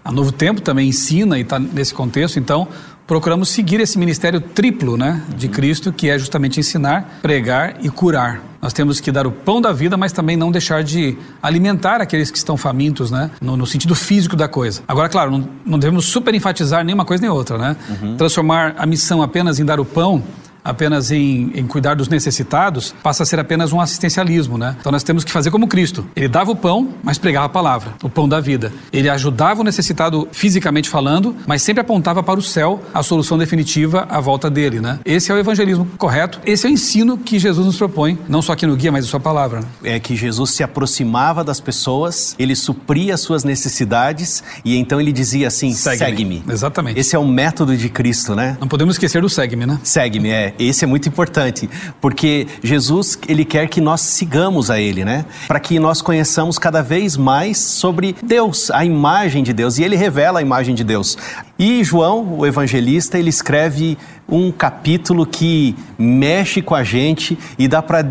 A 0.10 0.12
Novo 0.12 0.32
Tempo 0.32 0.60
também 0.60 0.90
ensina 0.90 1.38
e 1.38 1.42
está 1.42 1.60
nesse 1.60 1.94
contexto, 1.94 2.40
então 2.40 2.68
procuramos 3.06 3.50
seguir 3.50 3.80
esse 3.80 3.96
ministério 3.96 4.42
triplo 4.42 4.98
né, 4.98 5.22
de 5.38 5.46
uhum. 5.46 5.54
Cristo, 5.54 5.94
que 5.94 6.10
é 6.10 6.18
justamente 6.18 6.60
ensinar, 6.60 7.20
pregar 7.22 7.76
e 7.80 7.92
curar. 7.92 8.42
Nós 8.60 8.74
temos 8.74 9.00
que 9.00 9.12
dar 9.12 9.28
o 9.28 9.32
pão 9.32 9.62
da 9.62 9.72
vida, 9.72 9.96
mas 9.98 10.12
também 10.12 10.36
não 10.36 10.52
deixar 10.52 10.84
de 10.84 11.16
alimentar 11.44 12.02
aqueles 12.02 12.32
que 12.32 12.40
estão 12.40 12.58
famintos, 12.58 13.12
né? 13.12 13.30
No, 13.40 13.56
no 13.56 13.68
sentido 13.68 13.94
físico 13.94 14.36
da 14.36 14.48
coisa. 14.48 14.82
Agora, 14.88 15.08
claro, 15.08 15.30
não, 15.30 15.48
não 15.64 15.78
devemos 15.78 16.06
super 16.06 16.34
enfatizar 16.34 16.84
nenhuma 16.84 17.06
coisa 17.06 17.22
nem 17.22 17.30
outra, 17.30 17.60
né? 17.60 17.76
Uhum. 17.88 18.18
Transformar 18.18 18.74
a 18.80 18.88
missão 18.88 19.22
apenas 19.22 19.60
em 19.60 19.66
dar 19.66 19.80
o 19.80 19.86
pão 19.86 20.24
apenas 20.64 21.12
em, 21.12 21.52
em, 21.56 21.66
cuidar 21.66 21.96
dos 21.96 22.08
necessitados, 22.08 22.94
passa 23.04 23.24
a 23.24 23.26
ser 23.26 23.40
apenas 23.40 23.72
um 23.72 23.82
assistencialismo, 23.82 24.58
né? 24.58 24.76
Então 24.80 24.92
nós 24.92 25.04
temos 25.04 25.24
que 25.24 25.32
fazer 25.32 25.52
como 25.52 25.68
Cristo. 25.68 26.06
Ele 26.16 26.28
dava 26.28 26.52
o 26.52 26.56
pão, 26.56 26.90
mas 27.04 27.18
pregava 27.18 27.46
a 27.46 27.50
palavra, 27.50 27.94
o 28.04 28.10
pão 28.10 28.28
da 28.28 28.40
vida. 28.40 28.72
Ele 28.92 29.10
ajudava 29.10 29.62
o 29.62 29.64
necessitado 29.64 30.28
fisicamente 30.32 30.90
falando, 30.90 31.36
mas 31.48 31.62
sempre 31.62 31.82
apontava 31.82 32.22
para 32.24 32.40
o 32.40 32.44
céu 32.44 32.82
a 32.94 33.04
solução 33.04 33.38
definitiva 33.38 34.06
à 34.10 34.20
volta 34.20 34.50
dele, 34.50 34.80
né? 34.80 35.00
Esse 35.06 35.32
é 35.32 35.36
o 35.36 35.38
evangelismo 35.38 35.88
correto. 35.98 36.40
Esse 36.46 36.68
é 36.68 36.70
o 36.70 36.74
ensino 36.74 37.18
que 37.18 37.40
Jesus 37.40 37.66
nos 37.66 37.78
propõe, 37.78 38.18
não 38.28 38.42
só 38.42 38.54
aqui 38.54 38.66
no 38.66 38.76
guia, 38.76 38.92
mas 38.92 39.06
em 39.06 39.08
sua 39.08 39.20
palavra. 39.20 39.62
Né? 39.62 39.68
É 39.96 40.00
que 40.00 40.16
Jesus 40.16 40.52
se 40.52 40.64
aproximava 40.64 41.44
das 41.44 41.60
pessoas, 41.60 42.36
ele 42.38 42.56
supria 42.56 43.14
as 43.14 43.22
suas 43.22 43.44
necessidades 43.44 44.44
e 44.64 44.76
então 44.78 45.00
ele 45.00 45.12
dizia 45.12 45.48
assim: 45.48 45.74
segue-me. 45.74 46.38
Segue 46.38 46.52
Exatamente. 46.52 47.00
Esse 47.00 47.16
é 47.16 47.20
o 47.20 47.26
método 47.26 47.76
de 47.76 47.90
Cristo, 47.90 48.36
né? 48.36 48.58
Não 48.60 48.68
podemos 48.68 48.96
esquecer 48.96 49.22
do 49.22 49.30
segue-me, 49.30 49.66
né? 49.66 49.80
Segue-me, 49.84 50.30
é. 50.30 50.49
Esse 50.58 50.84
é 50.84 50.88
muito 50.88 51.08
importante, 51.08 51.70
porque 52.00 52.48
Jesus, 52.64 53.20
ele 53.28 53.46
quer 53.46 53.68
que 53.68 53.82
nós 53.82 54.02
sigamos 54.02 54.72
a 54.72 54.80
ele, 54.80 55.04
né? 55.06 55.26
Para 55.48 55.60
que 55.60 55.80
nós 55.80 56.02
conheçamos 56.02 56.58
cada 56.58 56.82
vez 56.82 57.18
mais 57.18 57.58
sobre 57.58 58.16
Deus, 58.24 58.72
a 58.72 58.86
imagem 58.86 59.44
de 59.44 59.54
Deus, 59.54 59.78
e 59.78 59.84
ele 59.84 59.96
revela 59.96 60.40
a 60.40 60.42
imagem 60.42 60.74
de 60.74 60.84
Deus. 60.84 61.18
E 61.58 61.84
João, 61.84 62.40
o 62.40 62.46
evangelista, 62.46 63.18
ele 63.18 63.30
escreve 63.30 63.98
um 64.28 64.52
capítulo 64.52 65.26
que 65.26 65.76
mexe 65.98 66.62
com 66.62 66.76
a 66.76 66.84
gente 66.84 67.38
e 67.58 67.68
dá 67.68 67.82
para 67.82 68.08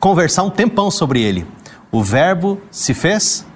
conversar 0.00 0.42
um 0.42 0.50
tempão 0.50 0.90
sobre 0.90 1.20
ele. 1.20 1.46
O 1.90 2.02
verbo 2.02 2.60
se 2.70 2.94
fez 2.94 3.46